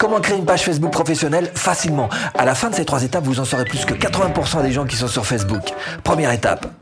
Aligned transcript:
Comment 0.00 0.18
créer 0.22 0.38
une 0.38 0.46
page 0.46 0.62
Facebook 0.62 0.92
professionnelle 0.92 1.52
facilement? 1.54 2.08
À 2.32 2.46
la 2.46 2.54
fin 2.54 2.70
de 2.70 2.74
ces 2.74 2.86
trois 2.86 3.02
étapes, 3.02 3.24
vous 3.24 3.38
en 3.38 3.44
saurez 3.44 3.66
plus 3.66 3.84
que 3.84 3.92
80% 3.92 4.62
des 4.62 4.72
gens 4.72 4.86
qui 4.86 4.96
sont 4.96 5.08
sur 5.08 5.26
Facebook. 5.26 5.74
Première 6.02 6.32
étape. 6.32 6.72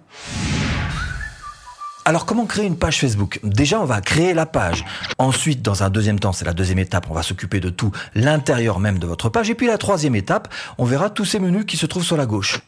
Alors 2.04 2.26
comment 2.26 2.46
créer 2.46 2.64
une 2.64 2.78
page 2.78 3.00
Facebook? 3.00 3.40
Déjà, 3.42 3.80
on 3.80 3.86
va 3.86 4.00
créer 4.00 4.34
la 4.34 4.46
page. 4.46 4.84
Ensuite, 5.18 5.62
dans 5.62 5.82
un 5.82 5.90
deuxième 5.90 6.20
temps, 6.20 6.32
c'est 6.32 6.44
la 6.44 6.52
deuxième 6.52 6.78
étape, 6.78 7.06
on 7.10 7.14
va 7.14 7.24
s'occuper 7.24 7.58
de 7.58 7.70
tout 7.70 7.90
l'intérieur 8.14 8.78
même 8.78 9.00
de 9.00 9.06
votre 9.08 9.30
page. 9.30 9.50
Et 9.50 9.56
puis 9.56 9.66
la 9.66 9.78
troisième 9.78 10.14
étape, 10.14 10.46
on 10.78 10.84
verra 10.84 11.10
tous 11.10 11.24
ces 11.24 11.40
menus 11.40 11.64
qui 11.66 11.76
se 11.76 11.86
trouvent 11.86 12.04
sur 12.04 12.16
la 12.16 12.24
gauche. 12.24 12.60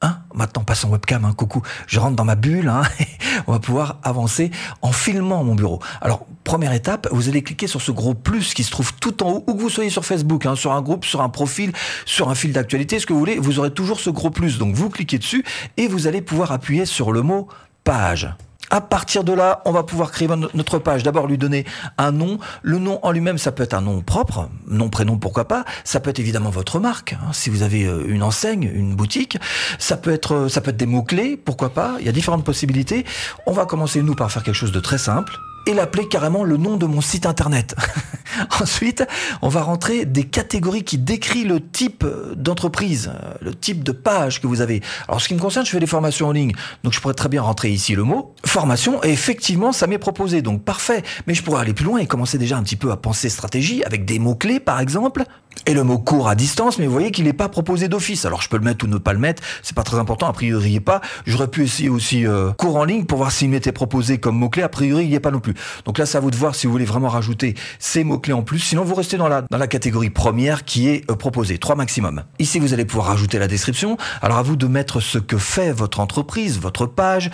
Hein 0.00 0.18
Maintenant, 0.32 0.62
passe 0.62 0.84
en 0.84 0.90
webcam, 0.90 1.24
hein, 1.24 1.32
coucou. 1.32 1.62
Je 1.88 1.98
rentre 1.98 2.14
dans 2.14 2.24
ma 2.24 2.36
bulle. 2.36 2.68
Hein, 2.68 2.82
on 3.46 3.52
va 3.52 3.58
pouvoir 3.58 3.98
avancer 4.04 4.50
en 4.80 4.92
filmant 4.92 5.42
mon 5.42 5.56
bureau. 5.56 5.80
Alors, 6.00 6.26
première 6.44 6.72
étape, 6.72 7.08
vous 7.10 7.28
allez 7.28 7.42
cliquer 7.42 7.66
sur 7.66 7.82
ce 7.82 7.90
gros 7.90 8.14
plus 8.14 8.54
qui 8.54 8.62
se 8.62 8.70
trouve 8.70 8.94
tout 8.94 9.22
en 9.24 9.30
haut, 9.30 9.44
où 9.48 9.54
que 9.54 9.60
vous 9.60 9.70
soyez 9.70 9.90
sur 9.90 10.04
Facebook, 10.04 10.46
hein, 10.46 10.54
sur 10.54 10.72
un 10.72 10.82
groupe, 10.82 11.04
sur 11.04 11.20
un 11.20 11.28
profil, 11.28 11.72
sur 12.06 12.28
un 12.28 12.36
fil 12.36 12.52
d'actualité, 12.52 13.00
ce 13.00 13.06
que 13.06 13.12
vous 13.12 13.18
voulez, 13.18 13.38
vous 13.38 13.58
aurez 13.58 13.72
toujours 13.72 13.98
ce 13.98 14.10
gros 14.10 14.30
plus. 14.30 14.58
Donc, 14.58 14.74
vous 14.74 14.88
cliquez 14.88 15.18
dessus 15.18 15.44
et 15.76 15.88
vous 15.88 16.06
allez 16.06 16.22
pouvoir 16.22 16.52
appuyer 16.52 16.86
sur 16.86 17.10
le 17.10 17.22
mot 17.22 17.48
page. 17.82 18.28
À 18.70 18.80
partir 18.80 19.24
de 19.24 19.32
là, 19.32 19.62
on 19.64 19.72
va 19.72 19.82
pouvoir 19.82 20.10
créer 20.10 20.28
notre 20.54 20.78
page. 20.78 21.02
D'abord, 21.02 21.26
lui 21.26 21.38
donner 21.38 21.64
un 21.96 22.12
nom. 22.12 22.38
Le 22.62 22.78
nom 22.78 22.98
en 23.02 23.12
lui-même, 23.12 23.38
ça 23.38 23.52
peut 23.52 23.62
être 23.62 23.74
un 23.74 23.80
nom 23.80 24.02
propre, 24.02 24.48
nom, 24.66 24.90
prénom, 24.90 25.18
pourquoi 25.18 25.46
pas. 25.46 25.64
Ça 25.84 26.00
peut 26.00 26.10
être 26.10 26.18
évidemment 26.18 26.50
votre 26.50 26.78
marque, 26.78 27.14
hein, 27.14 27.32
si 27.32 27.50
vous 27.50 27.62
avez 27.62 27.84
euh, 27.84 28.04
une 28.08 28.22
enseigne, 28.22 28.70
une 28.74 28.94
boutique. 28.94 29.38
Ça 29.78 29.96
peut 29.96 30.12
être, 30.12 30.34
euh, 30.34 30.48
ça 30.48 30.60
peut 30.60 30.70
être 30.70 30.76
des 30.76 30.86
mots-clés, 30.86 31.36
pourquoi 31.36 31.70
pas. 31.70 31.96
Il 32.00 32.06
y 32.06 32.08
a 32.08 32.12
différentes 32.12 32.44
possibilités. 32.44 33.04
On 33.46 33.52
va 33.52 33.64
commencer, 33.66 34.02
nous, 34.02 34.14
par 34.14 34.30
faire 34.30 34.42
quelque 34.42 34.54
chose 34.54 34.72
de 34.72 34.80
très 34.80 34.98
simple 34.98 35.32
et 35.66 35.74
l'appeler 35.74 36.08
carrément 36.08 36.44
le 36.44 36.56
nom 36.56 36.76
de 36.76 36.86
mon 36.86 37.00
site 37.00 37.26
internet. 37.26 37.74
Ensuite, 38.60 39.04
on 39.42 39.48
va 39.48 39.62
rentrer 39.62 40.04
des 40.04 40.24
catégories 40.24 40.84
qui 40.84 40.98
décrivent 40.98 41.48
le 41.48 41.60
type 41.60 42.04
d'entreprise, 42.36 43.10
euh, 43.14 43.34
le 43.40 43.54
type 43.54 43.84
de 43.84 43.92
page 43.92 44.40
que 44.40 44.46
vous 44.46 44.60
avez. 44.60 44.82
Alors, 45.08 45.20
ce 45.20 45.28
qui 45.28 45.34
me 45.34 45.40
concerne, 45.40 45.66
je 45.66 45.70
fais 45.70 45.80
des 45.80 45.86
formations 45.86 46.28
en 46.28 46.32
ligne, 46.32 46.52
donc 46.84 46.92
je 46.92 47.00
pourrais 47.00 47.14
très 47.14 47.28
bien 47.28 47.42
rentrer 47.42 47.70
ici 47.70 47.94
le 47.94 48.04
mot 48.04 48.34
formation, 48.44 49.02
et 49.04 49.10
effectivement, 49.10 49.72
ça 49.72 49.86
m'est 49.86 49.98
proposé, 49.98 50.42
donc 50.42 50.62
parfait. 50.62 51.02
Mais 51.26 51.34
je 51.34 51.42
pourrais 51.42 51.60
aller 51.60 51.74
plus 51.74 51.84
loin 51.84 51.98
et 51.98 52.06
commencer 52.06 52.38
déjà 52.38 52.56
un 52.56 52.62
petit 52.62 52.76
peu 52.76 52.90
à 52.90 52.96
penser 52.96 53.28
stratégie 53.28 53.82
avec 53.84 54.04
des 54.04 54.18
mots-clés, 54.18 54.60
par 54.60 54.80
exemple, 54.80 55.24
et 55.66 55.74
le 55.74 55.84
mot 55.84 55.98
cours 55.98 56.28
à 56.28 56.34
distance, 56.34 56.78
mais 56.78 56.86
vous 56.86 56.92
voyez 56.92 57.10
qu'il 57.10 57.24
n'est 57.24 57.32
pas 57.32 57.48
proposé 57.48 57.88
d'office. 57.88 58.24
Alors 58.24 58.42
je 58.42 58.48
peux 58.48 58.56
le 58.56 58.64
mettre 58.64 58.84
ou 58.84 58.88
ne 58.88 58.98
pas 58.98 59.12
le 59.12 59.18
mettre, 59.18 59.42
c'est 59.62 59.74
pas 59.74 59.82
très 59.82 59.98
important, 59.98 60.26
a 60.26 60.32
priori 60.32 60.70
il 60.70 60.76
est 60.76 60.80
pas. 60.80 61.00
J'aurais 61.26 61.48
pu 61.48 61.64
essayer 61.64 61.88
aussi 61.88 62.26
euh, 62.26 62.52
cours 62.52 62.76
en 62.76 62.84
ligne 62.84 63.04
pour 63.04 63.18
voir 63.18 63.32
s'il 63.32 63.50
m'était 63.50 63.72
proposé 63.72 64.18
comme 64.18 64.36
mot-clé, 64.36 64.62
a 64.62 64.68
priori 64.68 65.04
il 65.04 65.08
n'y 65.08 65.14
est 65.14 65.20
pas 65.20 65.30
non 65.30 65.40
plus. 65.40 65.47
Donc 65.84 65.98
là 65.98 66.06
c'est 66.06 66.18
à 66.18 66.20
vous 66.20 66.30
de 66.30 66.36
voir 66.36 66.54
si 66.54 66.66
vous 66.66 66.72
voulez 66.72 66.84
vraiment 66.84 67.08
rajouter 67.08 67.54
ces 67.78 68.04
mots-clés 68.04 68.32
en 68.32 68.42
plus, 68.42 68.58
sinon 68.58 68.84
vous 68.84 68.94
restez 68.94 69.16
dans 69.16 69.28
la, 69.28 69.66
catégorie 69.68 70.10
première 70.10 70.64
qui 70.64 70.88
est 70.88 71.08
euh, 71.10 71.14
proposée, 71.14 71.58
trois 71.58 71.76
maximum. 71.76 72.22
Ici 72.38 72.58
vous 72.58 72.72
allez 72.72 72.84
pouvoir 72.84 73.08
rajouter 73.08 73.38
la 73.38 73.48
description, 73.48 73.96
alors 74.22 74.38
à 74.38 74.42
vous 74.42 74.56
de 74.56 74.66
mettre 74.66 75.00
ce 75.00 75.18
que 75.18 75.36
fait 75.36 75.72
votre 75.72 76.00
entreprise, 76.00 76.58
votre 76.58 76.86
page, 76.86 77.30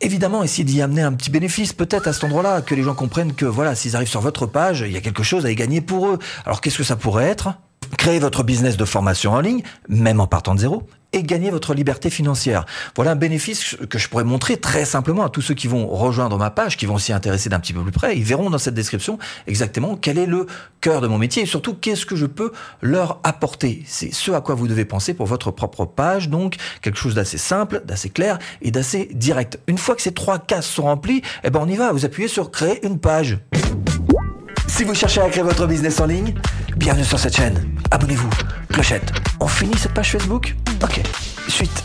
évidemment 0.00 0.42
essayer 0.42 0.64
d'y 0.64 0.82
amener 0.82 1.02
un 1.02 1.12
petit 1.12 1.30
bénéfice 1.30 1.72
peut-être 1.72 2.08
à 2.08 2.12
cet 2.12 2.24
endroit-là, 2.24 2.62
que 2.62 2.74
les 2.74 2.82
gens 2.82 2.94
comprennent 2.94 3.34
que 3.34 3.46
voilà, 3.46 3.74
s'ils 3.74 3.96
arrivent 3.96 4.08
sur 4.08 4.20
votre 4.20 4.46
page, 4.46 4.84
il 4.86 4.92
y 4.92 4.96
a 4.96 5.00
quelque 5.00 5.22
chose 5.22 5.46
à 5.46 5.50
y 5.50 5.54
gagner 5.54 5.80
pour 5.80 6.08
eux. 6.08 6.18
Alors 6.44 6.60
qu'est-ce 6.60 6.78
que 6.78 6.84
ça 6.84 6.96
pourrait 6.96 7.26
être? 7.26 7.54
Créer 7.96 8.18
votre 8.18 8.44
business 8.44 8.76
de 8.76 8.84
formation 8.84 9.32
en 9.32 9.40
ligne, 9.40 9.62
même 9.88 10.20
en 10.20 10.26
partant 10.26 10.54
de 10.54 10.60
zéro, 10.60 10.86
et 11.12 11.22
gagner 11.22 11.50
votre 11.50 11.74
liberté 11.74 12.10
financière. 12.10 12.66
Voilà 12.96 13.12
un 13.12 13.16
bénéfice 13.16 13.76
que 13.88 13.98
je 13.98 14.08
pourrais 14.08 14.24
montrer 14.24 14.56
très 14.56 14.84
simplement 14.84 15.24
à 15.24 15.28
tous 15.28 15.42
ceux 15.42 15.54
qui 15.54 15.66
vont 15.66 15.86
rejoindre 15.86 16.38
ma 16.38 16.50
page, 16.50 16.76
qui 16.76 16.86
vont 16.86 16.98
s'y 16.98 17.12
intéresser 17.12 17.48
d'un 17.48 17.60
petit 17.60 17.72
peu 17.72 17.82
plus 17.82 17.92
près. 17.92 18.16
Ils 18.16 18.24
verront 18.24 18.50
dans 18.50 18.58
cette 18.58 18.74
description 18.74 19.18
exactement 19.46 19.96
quel 19.96 20.18
est 20.18 20.26
le 20.26 20.46
cœur 20.80 21.00
de 21.00 21.06
mon 21.06 21.18
métier 21.18 21.42
et 21.42 21.46
surtout 21.46 21.74
qu'est-ce 21.74 22.06
que 22.06 22.16
je 22.16 22.26
peux 22.26 22.52
leur 22.80 23.18
apporter. 23.22 23.82
C'est 23.86 24.12
ce 24.12 24.30
à 24.32 24.40
quoi 24.40 24.54
vous 24.54 24.68
devez 24.68 24.84
penser 24.84 25.14
pour 25.14 25.26
votre 25.26 25.50
propre 25.50 25.84
page. 25.84 26.28
Donc, 26.28 26.56
quelque 26.82 26.98
chose 26.98 27.14
d'assez 27.14 27.38
simple, 27.38 27.82
d'assez 27.84 28.10
clair 28.10 28.38
et 28.62 28.70
d'assez 28.70 29.08
direct. 29.12 29.58
Une 29.66 29.78
fois 29.78 29.96
que 29.96 30.02
ces 30.02 30.12
trois 30.12 30.38
cases 30.38 30.66
sont 30.66 30.84
remplies, 30.84 31.22
eh 31.44 31.50
ben, 31.50 31.60
on 31.62 31.68
y 31.68 31.76
va. 31.76 31.92
Vous 31.92 32.04
appuyez 32.04 32.28
sur 32.28 32.50
créer 32.50 32.84
une 32.86 32.98
page. 32.98 33.38
Si 34.80 34.86
vous 34.86 34.94
cherchez 34.94 35.20
à 35.20 35.28
créer 35.28 35.42
votre 35.42 35.66
business 35.66 36.00
en 36.00 36.06
ligne, 36.06 36.32
bienvenue 36.78 37.04
sur 37.04 37.18
cette 37.18 37.36
chaîne. 37.36 37.70
Abonnez-vous, 37.90 38.30
clochette. 38.72 39.12
On 39.38 39.46
finit 39.46 39.76
cette 39.76 39.92
page 39.92 40.12
Facebook 40.12 40.56
Ok, 40.82 41.02
suite. 41.48 41.84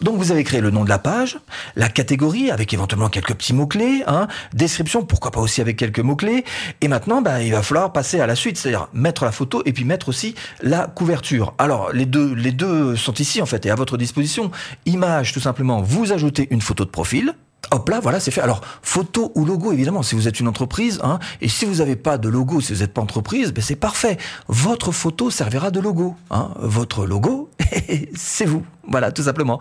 Donc 0.00 0.16
vous 0.16 0.32
avez 0.32 0.42
créé 0.42 0.62
le 0.62 0.70
nom 0.70 0.84
de 0.84 0.88
la 0.88 0.98
page, 0.98 1.38
la 1.76 1.90
catégorie 1.90 2.50
avec 2.50 2.72
éventuellement 2.72 3.10
quelques 3.10 3.34
petits 3.34 3.52
mots-clés, 3.52 4.04
hein, 4.06 4.26
description, 4.54 5.04
pourquoi 5.04 5.32
pas 5.32 5.40
aussi 5.40 5.60
avec 5.60 5.76
quelques 5.76 6.00
mots-clés, 6.00 6.46
et 6.80 6.88
maintenant 6.88 7.20
bah, 7.20 7.42
il 7.42 7.52
va 7.52 7.60
falloir 7.60 7.92
passer 7.92 8.18
à 8.18 8.26
la 8.26 8.34
suite, 8.34 8.56
c'est-à-dire 8.56 8.88
mettre 8.94 9.26
la 9.26 9.32
photo 9.32 9.62
et 9.66 9.74
puis 9.74 9.84
mettre 9.84 10.08
aussi 10.08 10.34
la 10.62 10.86
couverture. 10.86 11.52
Alors 11.58 11.92
les 11.92 12.06
deux, 12.06 12.32
les 12.32 12.52
deux 12.52 12.96
sont 12.96 13.12
ici 13.12 13.42
en 13.42 13.46
fait 13.46 13.66
et 13.66 13.70
à 13.70 13.74
votre 13.74 13.98
disposition. 13.98 14.50
Image 14.86 15.34
tout 15.34 15.40
simplement, 15.40 15.82
vous 15.82 16.10
ajoutez 16.10 16.48
une 16.50 16.62
photo 16.62 16.86
de 16.86 16.90
profil, 16.90 17.34
Hop 17.70 17.88
là, 17.88 18.00
voilà, 18.00 18.20
c'est 18.20 18.30
fait. 18.30 18.40
Alors, 18.40 18.60
photo 18.82 19.32
ou 19.34 19.44
logo, 19.44 19.72
évidemment, 19.72 20.02
si 20.02 20.14
vous 20.14 20.28
êtes 20.28 20.40
une 20.40 20.48
entreprise, 20.48 21.00
hein, 21.02 21.18
et 21.40 21.48
si 21.48 21.64
vous 21.64 21.76
n'avez 21.76 21.96
pas 21.96 22.18
de 22.18 22.28
logo, 22.28 22.60
si 22.60 22.72
vous 22.74 22.80
n'êtes 22.80 22.92
pas 22.92 23.00
entreprise, 23.00 23.52
ben 23.52 23.62
c'est 23.62 23.76
parfait. 23.76 24.18
Votre 24.48 24.92
photo 24.92 25.30
servira 25.30 25.70
de 25.70 25.80
logo. 25.80 26.16
Hein. 26.30 26.50
Votre 26.58 27.06
logo, 27.06 27.50
c'est 28.14 28.46
vous. 28.46 28.64
Voilà, 28.88 29.12
tout 29.12 29.22
simplement. 29.22 29.60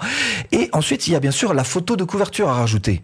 Et 0.52 0.70
ensuite, 0.74 1.08
il 1.08 1.14
y 1.14 1.16
a 1.16 1.20
bien 1.20 1.32
sûr 1.32 1.54
la 1.54 1.64
photo 1.64 1.96
de 1.96 2.04
couverture 2.04 2.50
à 2.50 2.56
rajouter. 2.56 3.04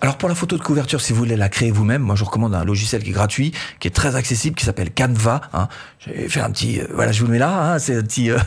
Alors 0.00 0.16
pour 0.16 0.28
la 0.28 0.34
photo 0.34 0.56
de 0.56 0.62
couverture, 0.62 1.00
si 1.00 1.12
vous 1.12 1.18
voulez 1.18 1.36
la 1.36 1.48
créer 1.48 1.70
vous-même, 1.70 2.02
moi 2.02 2.14
je 2.14 2.20
vous 2.20 2.26
recommande 2.26 2.54
un 2.54 2.64
logiciel 2.64 3.02
qui 3.02 3.10
est 3.10 3.12
gratuit, 3.12 3.52
qui 3.80 3.88
est 3.88 3.92
très 3.92 4.16
accessible, 4.16 4.56
qui 4.56 4.64
s'appelle 4.64 4.92
Canva. 4.92 5.42
Hein. 5.52 5.68
J'ai 6.00 6.28
fait 6.28 6.40
un 6.40 6.50
petit, 6.50 6.80
euh, 6.80 6.86
voilà, 6.94 7.12
je 7.12 7.20
vous 7.20 7.26
le 7.26 7.32
mets 7.32 7.38
là. 7.38 7.72
Hein, 7.74 7.78
c'est 7.78 7.96
un 7.96 8.02
petit 8.02 8.30
euh, 8.30 8.38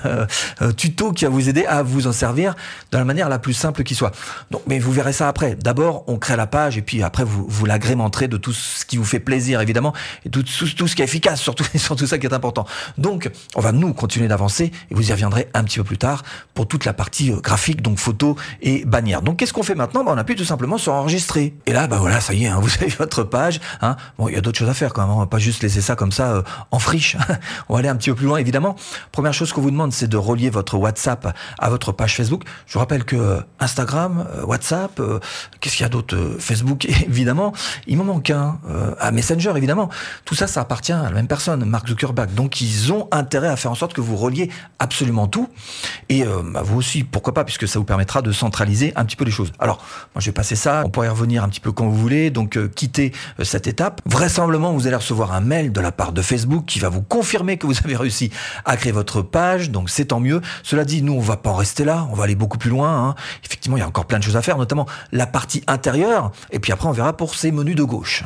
euh, 0.62 0.72
tuto 0.72 1.12
qui 1.12 1.26
va 1.26 1.30
vous 1.30 1.50
aider 1.50 1.66
à 1.66 1.84
vous 1.84 2.08
en 2.08 2.12
servir 2.12 2.56
de 2.92 2.98
la 2.98 3.04
manière 3.04 3.30
la 3.30 3.40
plus 3.40 3.54
simple 3.54 3.84
qui 3.84 3.94
soit. 3.94 4.12
Donc, 4.50 4.62
mais 4.68 4.80
vous 4.80 4.92
verrez 4.92 5.14
ça 5.14 5.28
après. 5.28 5.56
D'abord, 5.56 6.04
on 6.08 6.18
crée 6.18 6.36
la 6.36 6.48
page 6.48 6.78
et 6.78 6.82
puis 6.82 7.04
après 7.04 7.24
vous 7.24 7.46
vous 7.48 7.66
l'agrémenterez 7.66 8.28
de 8.28 8.38
tout 8.38 8.53
ce 8.53 8.86
qui 8.86 8.98
vous 8.98 9.06
fait 9.06 9.20
plaisir 9.20 9.62
évidemment 9.62 9.94
et 10.26 10.30
tout, 10.30 10.44
tout, 10.44 10.88
ce 10.88 10.96
qui 10.96 11.02
est 11.02 11.06
efficace, 11.06 11.42
surtout 11.42 11.66
surtout 11.76 12.08
ça 12.08 12.18
qui 12.18 12.26
est 12.26 12.34
important. 12.34 12.66
Donc, 12.98 13.30
on 13.56 13.62
va 13.62 13.72
nous 13.72 13.94
continuer 13.94 14.28
d'avancer 14.28 14.72
et 14.90 14.96
vous 14.96 15.09
y 15.09 15.12
reviendrez 15.12 15.50
un 15.53 15.64
petit 15.64 15.78
peu 15.78 15.84
plus 15.84 15.98
tard 15.98 16.24
pour 16.53 16.68
toute 16.68 16.86
la 16.86 16.94
partie 16.94 17.32
graphique, 17.32 17.82
donc 17.82 18.00
photo 18.00 18.36
et 18.62 18.86
bannière. 18.86 19.22
Donc, 19.22 19.38
qu'est-ce 19.38 19.53
qu'on 19.53 19.64
fait 19.64 19.76
maintenant? 19.76 20.03
Ben, 20.03 20.14
On 20.14 20.18
appuie 20.18 20.36
tout 20.36 20.46
simplement 20.46 20.78
sur 20.78 20.94
et 21.66 21.74
là, 21.74 21.88
bah 21.88 21.98
voilà, 22.00 22.22
ça 22.22 22.34
y 22.34 22.46
est, 22.46 22.48
hein, 22.48 22.60
vous 22.62 22.74
avez 22.76 22.88
votre 22.88 23.24
page. 23.24 23.60
Hein. 23.82 23.96
Bon, 24.18 24.30
il 24.30 24.36
y 24.36 24.38
a 24.38 24.42
d'autres 24.42 24.58
choses 24.58 24.70
à 24.70 24.74
faire 24.74 24.94
quand 24.94 25.02
même. 25.02 25.12
Hein. 25.12 25.16
On 25.16 25.20
va 25.20 25.26
pas 25.26 25.40
juste 25.40 25.62
laisser 25.64 25.82
ça 25.82 25.96
comme 25.96 26.12
ça 26.12 26.32
euh, 26.32 26.42
en 26.72 26.80
friche. 26.80 27.18
on 27.70 27.74
va 27.74 27.80
aller 27.80 27.90
un 27.90 27.96
petit 27.96 28.10
peu 28.10 28.16
plus 28.16 28.26
loin, 28.26 28.38
évidemment. 28.38 28.76
Première 29.12 29.34
chose 29.34 29.52
qu'on 29.52 29.62
vous 29.62 29.72
demande, 29.72 29.92
c'est 29.92 30.08
de 30.08 30.18
relier 30.18 30.50
votre 30.50 30.78
WhatsApp 30.78 31.36
à 31.60 31.70
votre 31.70 31.92
page 31.92 32.16
Facebook. 32.16 32.44
Je 32.66 32.74
vous 32.74 32.80
rappelle 32.80 33.04
que 33.04 33.16
euh, 33.16 33.42
Instagram, 33.60 34.26
euh, 34.36 34.46
WhatsApp, 34.46 35.02
qu'est-ce 35.60 35.76
qu'il 35.76 35.84
y 35.84 35.86
a 35.86 35.90
d'autre 35.90 36.18
Facebook, 36.40 36.86
évidemment. 37.08 37.54
Il 37.88 37.98
m'en 37.98 38.06
manque 38.06 38.30
un. 38.30 38.60
à 39.00 39.12
Messenger, 39.12 39.54
évidemment. 39.56 39.90
Tout 40.26 40.36
ça, 40.36 40.48
ça 40.48 40.62
appartient 40.62 40.94
à 40.94 41.04
la 41.04 41.12
même 41.12 41.28
personne, 41.28 41.66
Mark 41.66 41.88
Zuckerberg. 41.88 42.34
Donc, 42.34 42.62
ils 42.62 42.94
ont 42.94 43.08
intérêt 43.12 43.48
à 43.48 43.56
faire 43.56 43.72
en 43.72 43.76
sorte 43.76 43.94
que 43.94 44.02
vous 44.02 44.16
reliez 44.16 44.50
absolument 44.80 45.28
tout. 45.28 45.50
Et 46.10 46.24
bah, 46.24 46.62
vous 46.64 46.78
aussi, 46.78 47.04
pourquoi 47.04 47.34
pas, 47.34 47.44
puisque 47.44 47.68
ça 47.68 47.80
vous 47.80 47.86
permettra 47.86 48.22
de 48.22 48.32
centraliser 48.32 48.94
un 48.96 49.06
petit 49.06 49.16
peu 49.16 49.26
les 49.26 49.32
choses. 49.32 49.52
Alors, 49.60 49.78
moi, 50.14 50.22
je 50.22 50.28
vais 50.28 50.34
passer 50.34 50.56
ça. 50.56 50.84
On 50.86 50.90
revenir 51.10 51.44
un 51.44 51.50
petit 51.50 51.60
peu 51.60 51.72
quand 51.72 51.88
vous 51.88 51.96
voulez, 51.96 52.30
donc 52.30 52.58
euh, 52.58 52.68
quittez 52.68 53.14
euh, 53.40 53.44
cette 53.44 53.68
étape. 53.68 54.02
Vraisemblablement, 54.06 54.74
vous 54.74 54.88
allez 54.88 54.96
recevoir 54.96 55.34
un 55.34 55.42
mail 55.42 55.72
de 55.72 55.82
la 55.82 55.92
part 55.92 56.12
de 56.12 56.22
Facebook 56.22 56.66
qui 56.66 56.80
va 56.80 56.90
vous 56.90 57.02
confirmer 57.02 57.58
que 57.58 57.66
vous 57.66 57.78
avez 57.84 57.96
réussi 57.96 58.32
à 58.66 58.78
créer 58.78 58.92
votre 58.92 59.22
page, 59.22 59.72
donc 59.72 59.90
c'est 59.90 60.06
tant 60.06 60.20
mieux. 60.20 60.42
Cela 60.64 60.86
dit, 60.86 61.02
nous, 61.02 61.14
on 61.14 61.20
va 61.20 61.38
pas 61.38 61.52
en 61.52 61.56
rester 61.56 61.86
là, 61.86 62.08
on 62.12 62.16
va 62.16 62.26
aller 62.26 62.36
beaucoup 62.36 62.58
plus 62.58 62.70
loin. 62.70 63.10
Hein. 63.10 63.16
Effectivement, 63.46 63.78
il 63.78 63.82
y 63.82 63.84
a 63.84 63.88
encore 63.88 64.06
plein 64.06 64.20
de 64.20 64.24
choses 64.24 64.38
à 64.38 64.42
faire, 64.42 64.58
notamment 64.58 64.86
la 65.12 65.28
partie 65.28 65.64
intérieure, 65.68 66.32
et 66.52 66.60
puis 66.60 66.72
après, 66.72 66.88
on 66.88 66.94
verra 66.94 67.16
pour 67.16 67.36
ces 67.36 67.52
menus 67.52 67.76
de 67.76 67.84
gauche. 67.84 68.24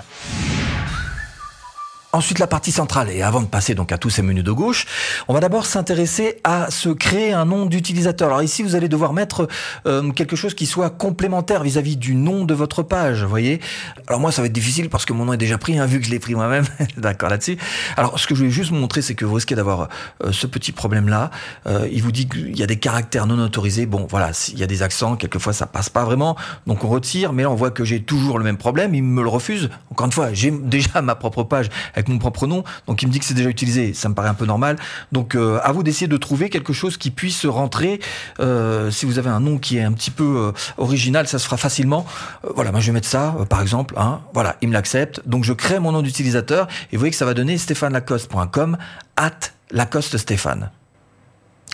Ensuite, 2.15 2.39
la 2.39 2.47
partie 2.47 2.71
centrale. 2.71 3.09
Et 3.09 3.23
avant 3.23 3.41
de 3.41 3.45
passer 3.45 3.75
donc 3.75 3.91
à 3.91 3.97
tous 3.97 4.09
ces 4.09 4.21
menus 4.21 4.45
de 4.45 4.51
gauche, 4.53 4.85
on 5.27 5.33
va 5.33 5.41
d'abord 5.41 5.65
s'intéresser 5.65 6.37
à 6.45 6.71
se 6.71 6.87
créer 6.87 7.33
un 7.33 7.43
nom 7.43 7.65
d'utilisateur. 7.65 8.29
Alors 8.29 8.41
ici, 8.41 8.63
vous 8.63 8.73
allez 8.73 8.87
devoir 8.87 9.11
mettre 9.11 9.49
euh, 9.85 10.13
quelque 10.13 10.37
chose 10.37 10.53
qui 10.53 10.65
soit 10.65 10.89
complémentaire 10.89 11.61
vis-à-vis 11.61 11.97
du 11.97 12.15
nom 12.15 12.45
de 12.45 12.53
votre 12.53 12.83
page. 12.83 13.25
Voyez 13.25 13.59
Alors 14.07 14.21
moi, 14.21 14.31
ça 14.31 14.41
va 14.41 14.45
être 14.45 14.53
difficile 14.53 14.89
parce 14.89 15.03
que 15.03 15.11
mon 15.11 15.25
nom 15.25 15.33
est 15.33 15.37
déjà 15.37 15.57
pris, 15.57 15.77
hein, 15.77 15.85
vu 15.87 15.99
que 15.99 16.05
je 16.05 16.11
l'ai 16.11 16.19
pris 16.19 16.35
moi-même. 16.35 16.63
D'accord 16.97 17.27
là-dessus. 17.27 17.57
Alors, 17.97 18.17
ce 18.17 18.27
que 18.27 18.33
je 18.33 18.39
voulais 18.39 18.49
juste 18.49 18.69
vous 18.69 18.77
montrer, 18.77 19.01
c'est 19.01 19.15
que 19.15 19.25
vous 19.25 19.33
risquez 19.33 19.55
d'avoir 19.55 19.89
euh, 20.23 20.31
ce 20.31 20.47
petit 20.47 20.71
problème-là. 20.71 21.31
Euh, 21.67 21.85
il 21.91 22.01
vous 22.01 22.13
dit 22.13 22.29
qu'il 22.29 22.57
y 22.57 22.63
a 22.63 22.67
des 22.67 22.79
caractères 22.79 23.27
non 23.27 23.43
autorisés. 23.43 23.87
Bon, 23.87 24.07
voilà, 24.09 24.31
il 24.53 24.57
y 24.57 24.63
a 24.63 24.67
des 24.67 24.83
accents. 24.83 25.17
Quelquefois, 25.17 25.51
ça 25.51 25.65
passe 25.65 25.89
pas 25.89 26.05
vraiment. 26.05 26.37
Donc, 26.65 26.85
on 26.85 26.87
retire. 26.87 27.33
Mais 27.33 27.43
là, 27.43 27.51
on 27.51 27.55
voit 27.55 27.71
que 27.71 27.83
j'ai 27.83 28.01
toujours 28.01 28.37
le 28.37 28.45
même 28.45 28.57
problème. 28.57 28.95
Il 28.95 29.03
me 29.03 29.21
le 29.21 29.27
refuse. 29.27 29.69
Encore 29.91 30.05
une 30.05 30.13
fois, 30.13 30.31
j'ai 30.31 30.51
déjà 30.51 31.01
ma 31.01 31.15
propre 31.15 31.43
page 31.43 31.69
mon 32.09 32.17
propre 32.17 32.47
nom. 32.47 32.63
Donc 32.87 33.01
il 33.01 33.07
me 33.07 33.11
dit 33.11 33.19
que 33.19 33.25
c'est 33.25 33.33
déjà 33.33 33.49
utilisé. 33.49 33.93
Ça 33.93 34.09
me 34.09 34.15
paraît 34.15 34.29
un 34.29 34.33
peu 34.33 34.45
normal. 34.45 34.77
Donc 35.11 35.35
euh, 35.35 35.59
à 35.63 35.71
vous 35.71 35.83
d'essayer 35.83 36.07
de 36.07 36.17
trouver 36.17 36.49
quelque 36.49 36.73
chose 36.73 36.97
qui 36.97 37.11
puisse 37.11 37.45
rentrer. 37.45 37.99
Euh, 38.39 38.91
si 38.91 39.05
vous 39.05 39.19
avez 39.19 39.29
un 39.29 39.39
nom 39.39 39.57
qui 39.57 39.77
est 39.77 39.83
un 39.83 39.93
petit 39.93 40.11
peu 40.11 40.53
original, 40.77 41.27
ça 41.27 41.39
se 41.39 41.45
fera 41.45 41.57
facilement. 41.57 42.05
voilà, 42.55 42.71
moi 42.71 42.79
je 42.79 42.87
vais 42.87 42.93
mettre 42.93 43.07
ça, 43.07 43.35
par 43.49 43.61
exemple. 43.61 43.95
Hein. 43.97 44.21
Voilà, 44.33 44.55
il 44.61 44.69
me 44.69 44.73
l'accepte. 44.73 45.21
Donc 45.25 45.43
je 45.43 45.53
crée 45.53 45.79
mon 45.79 45.91
nom 45.91 46.01
d'utilisateur 46.01 46.67
et 46.91 46.95
vous 46.95 46.99
voyez 46.99 47.11
que 47.11 47.17
ça 47.17 47.25
va 47.25 47.33
donner 47.33 47.57
stéphanelacoste.com 47.57 48.77
at 49.17 49.31
Lacoste 49.71 50.17
Stéphane. 50.17 50.69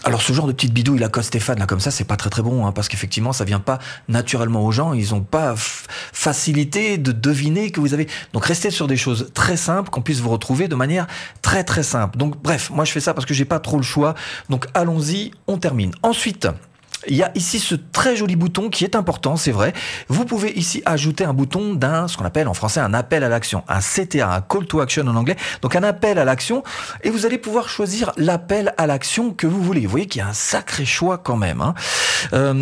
Alors 0.04 0.24
ce 0.24 0.34
genre 0.34 0.48
de 0.48 0.52
petite 0.52 0.74
bidouille, 0.74 1.00
Lacoste 1.00 1.28
Stéphane, 1.28 1.60
là 1.60 1.68
comme 1.68 1.80
ça, 1.80 1.92
c'est 1.92 2.06
pas 2.06 2.16
très 2.16 2.32
très 2.32 2.42
bon, 2.42 2.66
hein, 2.66 2.72
parce 2.72 2.88
qu'effectivement, 2.88 3.34
ça 3.34 3.46
vient 3.46 3.60
pas 3.60 3.78
naturellement 4.08 4.66
aux 4.66 4.72
gens. 4.72 4.94
Ils 4.94 5.14
ont 5.14 5.22
pas 5.22 5.54
facilité 5.56 6.98
de 6.98 7.12
deviner 7.12 7.70
que 7.70 7.80
vous 7.80 7.94
avez. 7.94 8.08
Donc 8.34 8.46
restez 8.46 8.72
sur 8.72 8.88
des 8.88 8.98
choses 8.98 9.30
très 9.36 9.58
simples 9.58 9.92
qu'on 9.92 10.02
puisse 10.02 10.20
vous 10.20 10.30
retrouver 10.30 10.68
de 10.68 10.76
manière 10.76 11.06
très 11.44 11.64
très 11.64 11.84
simple. 11.84 12.18
Donc 12.18 12.42
bref, 12.42 12.72
moi 12.72 12.84
je 12.84 12.92
fais 12.92 13.00
ça 13.00 13.14
parce 13.14 13.28
que 13.28 13.36
j'ai 13.36 13.46
pas 13.46 13.60
trop 13.60 13.78
le 13.78 13.84
choix. 13.84 14.16
Donc 14.50 14.66
allons-y, 14.74 15.32
on 15.48 15.58
termine. 15.58 15.92
Ensuite. 16.02 16.48
Il 17.08 17.16
y 17.16 17.24
a 17.24 17.32
ici 17.36 17.60
ce 17.60 17.76
très 17.76 18.16
joli 18.16 18.36
bouton 18.36 18.70
qui 18.70 18.84
est 18.84 18.96
important, 18.96 19.36
c'est 19.36 19.52
vrai. 19.52 19.74
Vous 20.08 20.26
pouvez 20.26 20.52
ici 20.52 20.84
ajouter 20.86 21.26
un 21.26 21.34
bouton 21.34 21.74
d'un, 21.74 22.08
ce 22.08 22.16
qu'on 22.16 22.26
appelle 22.26 22.48
en 22.48 22.54
français 22.54 22.80
un 22.80 22.94
appel 22.94 23.24
à 23.24 23.30
l'action, 23.30 23.64
un 23.68 23.80
CTA, 23.80 24.32
un 24.32 24.42
call 24.42 24.68
to 24.68 24.82
action 24.82 25.08
en 25.08 25.16
anglais. 25.16 25.36
Donc 25.62 25.76
un 25.76 25.84
appel 25.84 26.20
à 26.20 26.26
l'action 26.26 26.64
et 27.04 27.10
vous 27.10 27.26
allez 27.26 27.38
pouvoir 27.40 27.70
choisir 27.70 28.12
l'appel 28.18 28.74
à 28.78 28.86
l'action 28.86 29.32
que 29.32 29.48
vous 29.48 29.64
voulez. 29.64 29.82
Vous 29.82 29.90
voyez 29.90 30.06
qu'il 30.06 30.20
y 30.20 30.24
a 30.24 30.28
un 30.28 30.34
sacré 30.34 30.86
choix 30.86 31.18
quand 31.18 31.38
même. 31.38 31.62
Hein. 31.62 31.74
Euh, 32.34 32.54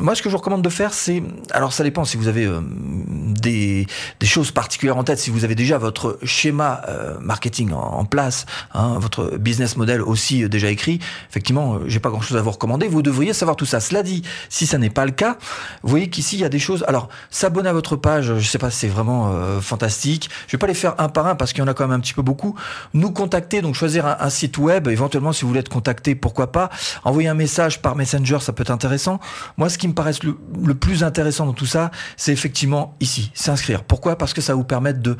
moi, 0.00 0.14
ce 0.14 0.22
que 0.22 0.28
je 0.28 0.34
vous 0.34 0.38
recommande 0.38 0.62
de 0.62 0.68
faire, 0.68 0.92
c'est, 0.92 1.22
alors 1.50 1.72
ça 1.72 1.82
dépend 1.82 2.04
si 2.04 2.16
vous 2.16 2.28
avez 2.28 2.46
euh, 2.46 2.60
des, 2.62 3.86
des, 4.20 4.26
choses 4.26 4.52
particulières 4.52 4.96
en 4.96 5.04
tête, 5.04 5.18
si 5.18 5.30
vous 5.30 5.44
avez 5.44 5.56
déjà 5.56 5.78
votre 5.78 6.18
schéma 6.22 6.82
euh, 6.88 7.18
marketing 7.20 7.72
en, 7.72 8.04
place, 8.04 8.46
hein, 8.74 8.98
votre 8.98 9.36
business 9.36 9.76
model 9.76 10.02
aussi 10.02 10.48
déjà 10.48 10.70
écrit. 10.70 11.00
Effectivement, 11.28 11.80
j'ai 11.86 11.98
pas 11.98 12.10
grand 12.10 12.20
chose 12.20 12.36
à 12.36 12.42
vous 12.42 12.50
recommander. 12.50 12.86
Vous 12.86 13.02
devriez 13.02 13.32
savoir 13.32 13.56
tout 13.56 13.66
ça. 13.66 13.79
Cela 13.80 14.02
dit, 14.02 14.22
si 14.48 14.66
ça 14.66 14.78
n'est 14.78 14.90
pas 14.90 15.04
le 15.04 15.12
cas, 15.12 15.36
vous 15.82 15.90
voyez 15.90 16.08
qu'ici 16.08 16.36
il 16.36 16.40
y 16.40 16.44
a 16.44 16.48
des 16.48 16.58
choses. 16.58 16.84
Alors, 16.88 17.08
s'abonner 17.30 17.68
à 17.68 17.72
votre 17.72 17.96
page, 17.96 18.34
je 18.38 18.48
sais 18.48 18.58
pas, 18.58 18.70
c'est 18.70 18.88
vraiment 18.88 19.32
euh, 19.32 19.60
fantastique. 19.60 20.30
Je 20.46 20.52
vais 20.52 20.58
pas 20.58 20.66
les 20.66 20.74
faire 20.74 20.94
un 20.98 21.08
par 21.08 21.26
un 21.26 21.34
parce 21.34 21.52
qu'il 21.52 21.60
y 21.60 21.64
en 21.64 21.68
a 21.68 21.74
quand 21.74 21.86
même 21.86 21.96
un 21.96 22.00
petit 22.00 22.14
peu 22.14 22.22
beaucoup. 22.22 22.54
Nous 22.94 23.10
contacter, 23.10 23.62
donc 23.62 23.74
choisir 23.74 24.06
un, 24.06 24.30
site 24.30 24.58
web, 24.58 24.88
éventuellement 24.88 25.32
si 25.32 25.42
vous 25.42 25.48
voulez 25.48 25.60
être 25.60 25.68
contacté, 25.68 26.14
pourquoi 26.14 26.52
pas. 26.52 26.70
Envoyer 27.04 27.28
un 27.28 27.34
message 27.34 27.82
par 27.82 27.96
Messenger, 27.96 28.38
ça 28.40 28.52
peut 28.52 28.62
être 28.62 28.70
intéressant. 28.70 29.20
Moi, 29.56 29.68
ce 29.68 29.78
qui 29.78 29.88
me 29.88 29.94
paraît 29.94 30.12
le, 30.22 30.74
plus 30.74 31.04
intéressant 31.04 31.46
dans 31.46 31.52
tout 31.52 31.66
ça, 31.66 31.90
c'est 32.16 32.32
effectivement 32.32 32.96
ici, 33.00 33.30
s'inscrire. 33.34 33.84
Pourquoi? 33.84 34.16
Parce 34.16 34.34
que 34.34 34.40
ça 34.40 34.54
vous 34.54 34.64
permettre 34.64 35.00
de 35.00 35.16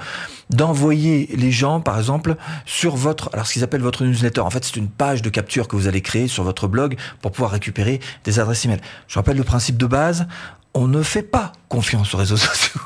d'envoyer 0.50 1.28
les 1.36 1.52
gens, 1.52 1.80
par 1.80 1.96
exemple, 1.96 2.34
sur 2.66 2.96
votre, 2.96 3.30
alors 3.32 3.46
ce 3.46 3.52
qu'ils 3.52 3.62
appellent 3.62 3.82
votre 3.82 4.04
newsletter. 4.04 4.40
En 4.40 4.50
fait, 4.50 4.64
c'est 4.64 4.76
une 4.76 4.88
page 4.88 5.22
de 5.22 5.30
capture 5.30 5.68
que 5.68 5.76
vous 5.76 5.86
allez 5.86 6.00
créer 6.00 6.26
sur 6.26 6.42
votre 6.42 6.66
blog 6.66 6.96
pour 7.22 7.30
pouvoir 7.30 7.52
récupérer 7.52 8.00
des 8.24 8.40
adresses 8.40 8.50
je 8.55 9.14
rappelle 9.14 9.37
le 9.37 9.44
principe 9.44 9.76
de 9.76 9.87
base, 9.87 10.26
on 10.75 10.87
ne 10.87 11.02
fait 11.02 11.23
pas 11.23 11.52
confiance 11.69 12.14
aux 12.14 12.19
réseaux 12.19 12.37
sociaux. 12.37 12.81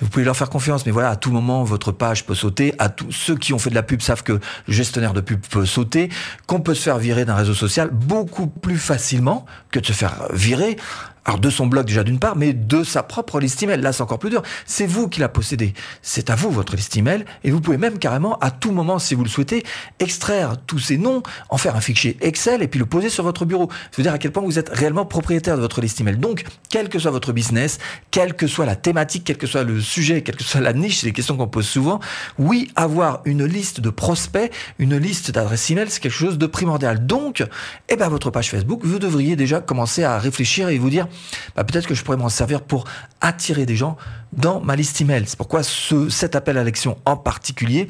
Vous 0.00 0.08
pouvez 0.08 0.24
leur 0.24 0.36
faire 0.36 0.50
confiance, 0.50 0.84
mais 0.86 0.92
voilà, 0.92 1.10
à 1.10 1.16
tout 1.16 1.30
moment, 1.30 1.62
votre 1.62 1.92
page 1.92 2.26
peut 2.26 2.34
sauter. 2.34 2.74
À 2.78 2.88
tous 2.88 3.12
ceux 3.12 3.36
qui 3.36 3.52
ont 3.52 3.58
fait 3.58 3.70
de 3.70 3.74
la 3.74 3.82
pub 3.82 4.02
savent 4.02 4.22
que 4.22 4.32
le 4.32 4.40
gestionnaire 4.68 5.12
de 5.12 5.20
pub 5.20 5.40
peut 5.40 5.66
sauter, 5.66 6.10
qu'on 6.46 6.60
peut 6.60 6.74
se 6.74 6.82
faire 6.82 6.98
virer 6.98 7.24
d'un 7.24 7.36
réseau 7.36 7.54
social 7.54 7.90
beaucoup 7.90 8.48
plus 8.48 8.78
facilement 8.78 9.46
que 9.70 9.78
de 9.78 9.86
se 9.86 9.92
faire 9.92 10.26
virer 10.32 10.76
alors 11.24 11.38
de 11.38 11.50
son 11.50 11.66
blog 11.66 11.86
déjà 11.86 12.04
d'une 12.04 12.18
part, 12.18 12.36
mais 12.36 12.52
de 12.52 12.84
sa 12.84 13.02
propre 13.02 13.40
liste 13.40 13.62
email. 13.62 13.80
Là, 13.80 13.92
c'est 13.92 14.02
encore 14.02 14.18
plus 14.18 14.30
dur. 14.30 14.42
C'est 14.66 14.86
vous 14.86 15.08
qui 15.08 15.20
la 15.20 15.28
possédez. 15.28 15.72
C'est 16.02 16.30
à 16.30 16.34
vous 16.34 16.50
votre 16.50 16.76
liste 16.76 16.96
email 16.96 17.24
et 17.44 17.50
vous 17.50 17.60
pouvez 17.60 17.78
même 17.78 17.98
carrément, 17.98 18.38
à 18.40 18.50
tout 18.50 18.72
moment, 18.72 18.98
si 18.98 19.14
vous 19.14 19.24
le 19.24 19.30
souhaitez, 19.30 19.64
extraire 20.00 20.56
tous 20.66 20.78
ces 20.78 20.98
noms, 20.98 21.22
en 21.48 21.56
faire 21.56 21.76
un 21.76 21.80
fichier 21.80 22.16
Excel 22.20 22.62
et 22.62 22.68
puis 22.68 22.78
le 22.78 22.86
poser 22.86 23.08
sur 23.08 23.24
votre 23.24 23.44
bureau. 23.44 23.68
Ça 23.70 23.96
veut 23.96 24.02
dire 24.02 24.12
à 24.12 24.18
quel 24.18 24.32
point 24.32 24.42
vous 24.42 24.58
êtes 24.58 24.68
réellement 24.68 25.06
propriétaire 25.06 25.56
de 25.56 25.62
votre 25.62 25.80
liste 25.80 26.00
email. 26.00 26.16
Donc, 26.16 26.44
quel 26.68 26.88
que 26.88 26.98
soit 26.98 27.10
votre 27.10 27.32
business, 27.32 27.78
quelle 28.10 28.34
que 28.34 28.46
soit 28.46 28.66
la 28.66 28.76
thématique, 28.76 29.24
quel 29.24 29.38
que 29.38 29.46
soit 29.46 29.64
le 29.64 29.80
sujet, 29.80 30.22
quelle 30.22 30.36
que 30.36 30.44
soit 30.44 30.60
la 30.60 30.72
niche, 30.72 31.00
c'est 31.00 31.06
des 31.06 31.12
questions 31.12 31.36
qu'on 31.36 31.48
pose 31.48 31.66
souvent. 31.66 32.00
Oui, 32.38 32.70
avoir 32.76 33.22
une 33.24 33.44
liste 33.44 33.80
de 33.80 33.90
prospects, 33.90 34.52
une 34.78 34.96
liste 34.96 35.30
d'adresses 35.30 35.70
email, 35.70 35.86
c'est 35.88 36.00
quelque 36.00 36.12
chose 36.12 36.38
de 36.38 36.46
primordial. 36.46 37.06
Donc, 37.06 37.44
eh 37.88 37.96
ben, 37.96 38.08
votre 38.08 38.30
page 38.30 38.50
Facebook, 38.50 38.80
vous 38.84 38.98
devriez 38.98 39.36
déjà 39.36 39.60
commencer 39.60 40.04
à 40.04 40.18
réfléchir 40.18 40.68
et 40.68 40.78
vous 40.78 40.90
dire, 40.90 41.08
bah, 41.56 41.64
peut-être 41.64 41.86
que 41.86 41.94
je 41.94 42.02
pourrais 42.02 42.16
m'en 42.16 42.28
servir 42.28 42.62
pour 42.62 42.84
attirer 43.20 43.66
des 43.66 43.76
gens 43.76 43.96
dans 44.32 44.60
ma 44.60 44.76
liste 44.76 45.00
email. 45.00 45.24
C'est 45.26 45.36
pourquoi 45.36 45.62
ce, 45.62 46.08
cet 46.08 46.36
appel 46.36 46.58
à 46.58 46.64
l'action 46.64 46.98
en 47.04 47.16
particulier 47.16 47.88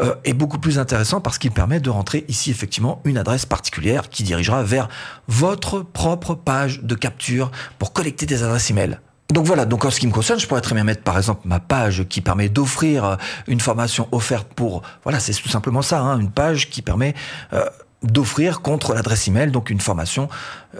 euh, 0.00 0.14
est 0.24 0.32
beaucoup 0.32 0.58
plus 0.58 0.78
intéressant 0.78 1.20
parce 1.20 1.38
qu'il 1.38 1.50
permet 1.50 1.80
de 1.80 1.90
rentrer 1.90 2.24
ici 2.28 2.50
effectivement 2.50 3.02
une 3.04 3.18
adresse 3.18 3.44
particulière 3.44 4.08
qui 4.08 4.22
dirigera 4.22 4.62
vers 4.62 4.88
votre 5.28 5.80
propre 5.80 6.34
page 6.34 6.80
de 6.82 6.94
capture 6.94 7.50
pour 7.78 7.92
collecter 7.92 8.24
des 8.24 8.42
adresses 8.42 8.70
email. 8.70 8.98
Donc 9.30 9.46
voilà, 9.46 9.64
donc 9.64 9.84
en 9.84 9.90
ce 9.90 10.00
qui 10.00 10.06
me 10.06 10.12
concerne, 10.12 10.40
je 10.40 10.46
pourrais 10.46 10.60
très 10.60 10.74
bien 10.74 10.84
mettre 10.84 11.02
par 11.02 11.16
exemple 11.16 11.42
ma 11.44 11.60
page 11.60 12.04
qui 12.08 12.20
permet 12.20 12.48
d'offrir 12.48 13.16
une 13.46 13.60
formation 13.60 14.08
offerte 14.10 14.48
pour, 14.54 14.82
voilà, 15.04 15.20
c'est 15.20 15.32
tout 15.34 15.48
simplement 15.48 15.82
ça, 15.82 16.00
hein, 16.00 16.18
une 16.18 16.30
page 16.30 16.68
qui 16.68 16.82
permet 16.82 17.14
euh, 17.52 17.64
d'offrir 18.02 18.62
contre 18.62 18.94
l'adresse 18.94 19.28
email 19.28 19.50
donc 19.50 19.70
une 19.70 19.80
formation 19.80 20.28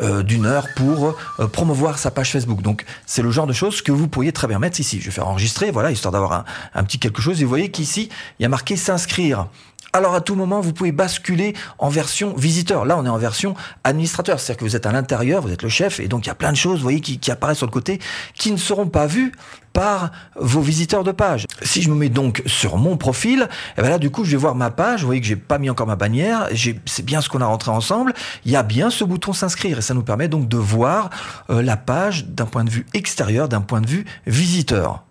euh, 0.00 0.22
d'une 0.22 0.46
heure 0.46 0.68
pour 0.74 1.14
euh, 1.38 1.46
promouvoir 1.46 1.98
sa 1.98 2.10
page 2.10 2.32
Facebook. 2.32 2.62
Donc 2.62 2.84
c'est 3.06 3.22
le 3.22 3.30
genre 3.30 3.46
de 3.46 3.52
choses 3.52 3.82
que 3.82 3.92
vous 3.92 4.08
pourriez 4.08 4.32
très 4.32 4.46
bien 4.46 4.58
mettre 4.58 4.80
ici. 4.80 5.00
Je 5.00 5.06
vais 5.06 5.10
faire 5.10 5.28
enregistrer, 5.28 5.70
voilà, 5.70 5.90
histoire 5.90 6.12
d'avoir 6.12 6.32
un, 6.32 6.44
un, 6.74 6.84
petit 6.84 6.98
quelque 6.98 7.20
chose. 7.20 7.40
Et 7.40 7.44
vous 7.44 7.50
voyez 7.50 7.70
qu'ici, 7.70 8.08
il 8.38 8.42
y 8.42 8.46
a 8.46 8.48
marqué 8.48 8.76
s'inscrire 8.76 9.48
alors 9.92 10.14
à 10.14 10.20
tout 10.20 10.36
moment, 10.36 10.60
vous 10.60 10.72
pouvez 10.72 10.92
basculer 10.92 11.54
en 11.78 11.88
version 11.88 12.34
visiteur. 12.34 12.84
Là, 12.84 12.96
on 12.96 13.04
est 13.04 13.08
en 13.08 13.18
version 13.18 13.56
administrateur, 13.82 14.38
c'est-à-dire 14.38 14.60
que 14.60 14.64
vous 14.64 14.76
êtes 14.76 14.86
à 14.86 14.92
l'intérieur, 14.92 15.42
vous 15.42 15.50
êtes 15.50 15.62
le 15.62 15.68
chef, 15.68 15.98
et 15.98 16.06
donc 16.06 16.26
il 16.26 16.28
y 16.28 16.30
a 16.30 16.36
plein 16.36 16.52
de 16.52 16.56
choses, 16.56 16.76
vous 16.76 16.84
voyez, 16.84 17.00
qui, 17.00 17.30
apparaissent 17.30 17.58
sur 17.58 17.66
le 17.66 17.72
côté, 17.72 17.98
qui 18.34 18.52
ne 18.52 18.56
seront 18.56 18.86
pas 18.86 19.06
vues 19.06 19.32
par 19.80 20.10
vos 20.36 20.60
visiteurs 20.60 21.04
de 21.04 21.10
page. 21.10 21.46
Si 21.62 21.80
je 21.80 21.88
me 21.88 21.94
mets 21.94 22.10
donc 22.10 22.42
sur 22.44 22.76
mon 22.76 22.98
profil, 22.98 23.48
et 23.48 23.72
eh 23.78 23.80
bien 23.80 23.92
là 23.92 23.98
du 23.98 24.10
coup 24.10 24.24
je 24.24 24.32
vais 24.32 24.36
voir 24.36 24.54
ma 24.54 24.70
page, 24.70 25.00
vous 25.00 25.06
voyez 25.06 25.22
que 25.22 25.26
j'ai 25.26 25.36
pas 25.36 25.56
mis 25.56 25.70
encore 25.70 25.86
ma 25.86 25.96
bannière, 25.96 26.48
c'est 26.84 27.02
bien 27.02 27.22
ce 27.22 27.30
qu'on 27.30 27.40
a 27.40 27.46
rentré 27.46 27.70
ensemble, 27.70 28.12
il 28.44 28.52
y 28.52 28.56
a 28.56 28.62
bien 28.62 28.90
ce 28.90 29.04
bouton 29.04 29.32
s'inscrire 29.32 29.78
et 29.78 29.80
ça 29.80 29.94
nous 29.94 30.02
permet 30.02 30.28
donc 30.28 30.48
de 30.48 30.58
voir 30.58 31.08
euh, 31.48 31.62
la 31.62 31.78
page 31.78 32.26
d'un 32.26 32.44
point 32.44 32.64
de 32.64 32.68
vue 32.68 32.84
extérieur, 32.92 33.48
d'un 33.48 33.62
point 33.62 33.80
de 33.80 33.86
vue 33.86 34.04
visiteur. 34.26 35.04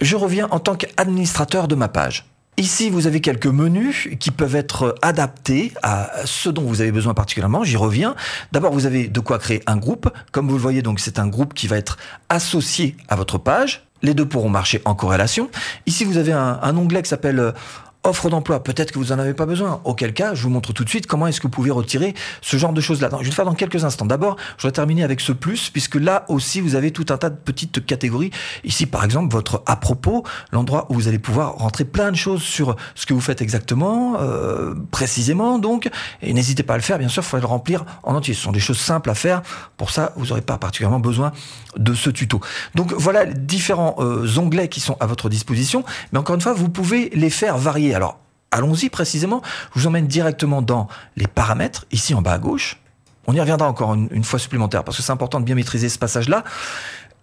Je 0.00 0.14
reviens 0.14 0.46
en 0.52 0.60
tant 0.60 0.76
qu'administrateur 0.76 1.66
de 1.66 1.74
ma 1.74 1.88
page. 1.88 2.29
Ici, 2.56 2.90
vous 2.90 3.06
avez 3.06 3.20
quelques 3.20 3.46
menus 3.46 4.08
qui 4.18 4.30
peuvent 4.30 4.56
être 4.56 4.94
adaptés 5.00 5.72
à 5.82 6.10
ce 6.26 6.50
dont 6.50 6.62
vous 6.62 6.82
avez 6.82 6.92
besoin 6.92 7.14
particulièrement. 7.14 7.64
J'y 7.64 7.76
reviens. 7.76 8.14
D'abord, 8.52 8.72
vous 8.72 8.84
avez 8.84 9.08
de 9.08 9.20
quoi 9.20 9.38
créer 9.38 9.62
un 9.66 9.76
groupe. 9.76 10.10
Comme 10.30 10.48
vous 10.48 10.56
le 10.56 10.60
voyez, 10.60 10.82
donc 10.82 11.00
c'est 11.00 11.18
un 11.18 11.26
groupe 11.26 11.54
qui 11.54 11.68
va 11.68 11.78
être 11.78 11.96
associé 12.28 12.96
à 13.08 13.16
votre 13.16 13.38
page. 13.38 13.86
Les 14.02 14.12
deux 14.12 14.26
pourront 14.26 14.50
marcher 14.50 14.82
en 14.84 14.94
corrélation. 14.94 15.50
Ici, 15.86 16.04
vous 16.04 16.18
avez 16.18 16.32
un, 16.32 16.58
un 16.62 16.76
onglet 16.76 17.02
qui 17.02 17.08
s'appelle 17.08 17.54
offre 18.02 18.30
d'emploi, 18.30 18.62
peut-être 18.62 18.92
que 18.92 18.98
vous 18.98 19.06
n'en 19.06 19.18
avez 19.18 19.34
pas 19.34 19.46
besoin. 19.46 19.80
Auquel 19.84 20.14
cas, 20.14 20.34
je 20.34 20.42
vous 20.42 20.48
montre 20.48 20.72
tout 20.72 20.84
de 20.84 20.88
suite 20.88 21.06
comment 21.06 21.26
est-ce 21.26 21.38
que 21.38 21.46
vous 21.46 21.50
pouvez 21.50 21.70
retirer 21.70 22.14
ce 22.40 22.56
genre 22.56 22.72
de 22.72 22.80
choses-là. 22.80 23.08
Je 23.12 23.18
vais 23.18 23.24
le 23.24 23.30
faire 23.30 23.44
dans 23.44 23.54
quelques 23.54 23.84
instants. 23.84 24.06
D'abord, 24.06 24.36
je 24.56 24.66
vais 24.66 24.72
terminer 24.72 25.04
avec 25.04 25.20
ce 25.20 25.32
plus, 25.32 25.68
puisque 25.68 25.96
là 25.96 26.24
aussi, 26.28 26.60
vous 26.60 26.74
avez 26.74 26.92
tout 26.92 27.06
un 27.10 27.18
tas 27.18 27.28
de 27.28 27.36
petites 27.36 27.84
catégories. 27.84 28.30
Ici, 28.64 28.86
par 28.86 29.04
exemple, 29.04 29.32
votre 29.32 29.62
à 29.66 29.76
propos, 29.76 30.24
l'endroit 30.50 30.86
où 30.88 30.94
vous 30.94 31.08
allez 31.08 31.18
pouvoir 31.18 31.56
rentrer 31.56 31.84
plein 31.84 32.10
de 32.10 32.16
choses 32.16 32.42
sur 32.42 32.76
ce 32.94 33.04
que 33.04 33.12
vous 33.12 33.20
faites 33.20 33.42
exactement, 33.42 34.16
euh, 34.20 34.74
précisément, 34.90 35.58
donc. 35.58 35.90
Et 36.22 36.32
n'hésitez 36.32 36.62
pas 36.62 36.74
à 36.74 36.76
le 36.78 36.82
faire, 36.82 36.98
bien 36.98 37.08
sûr, 37.08 37.22
il 37.22 37.26
faut 37.26 37.36
le 37.36 37.44
remplir 37.44 37.84
en 38.02 38.14
entier. 38.14 38.32
Ce 38.32 38.42
sont 38.42 38.52
des 38.52 38.60
choses 38.60 38.78
simples 38.78 39.10
à 39.10 39.14
faire. 39.14 39.42
Pour 39.76 39.90
ça, 39.90 40.12
vous 40.16 40.26
n'aurez 40.26 40.42
pas 40.42 40.56
particulièrement 40.56 41.00
besoin 41.00 41.32
de 41.76 41.92
ce 41.94 42.10
tuto. 42.10 42.40
Donc 42.74 42.92
voilà 42.92 43.26
différents 43.26 43.96
euh, 43.98 44.26
onglets 44.38 44.68
qui 44.68 44.80
sont 44.80 44.96
à 45.00 45.06
votre 45.06 45.28
disposition. 45.28 45.84
Mais 46.12 46.18
encore 46.18 46.34
une 46.34 46.40
fois, 46.40 46.54
vous 46.54 46.68
pouvez 46.68 47.10
les 47.14 47.30
faire 47.30 47.58
varier 47.58 47.89
alors, 47.94 48.18
allons-y 48.50 48.88
précisément. 48.90 49.42
Je 49.74 49.80
vous 49.80 49.86
emmène 49.86 50.06
directement 50.06 50.62
dans 50.62 50.88
les 51.16 51.26
paramètres, 51.26 51.86
ici 51.92 52.14
en 52.14 52.22
bas 52.22 52.32
à 52.32 52.38
gauche. 52.38 52.78
On 53.26 53.34
y 53.34 53.40
reviendra 53.40 53.68
encore 53.68 53.94
une, 53.94 54.24
fois 54.24 54.38
supplémentaire 54.38 54.82
parce 54.82 54.96
que 54.96 55.02
c'est 55.02 55.12
important 55.12 55.40
de 55.40 55.44
bien 55.44 55.54
maîtriser 55.54 55.88
ce 55.88 55.98
passage-là. 55.98 56.42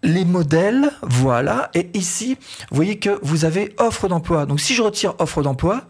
Les 0.03 0.25
modèles, 0.25 0.91
voilà. 1.01 1.69
Et 1.73 1.89
ici, 1.95 2.37
vous 2.69 2.75
voyez 2.75 2.99
que 2.99 3.19
vous 3.23 3.45
avez 3.45 3.75
offre 3.79 4.07
d'emploi. 4.07 4.45
Donc 4.45 4.61
si 4.61 4.73
je 4.73 4.81
retire 4.81 5.15
offre 5.19 5.41
d'emploi, 5.41 5.81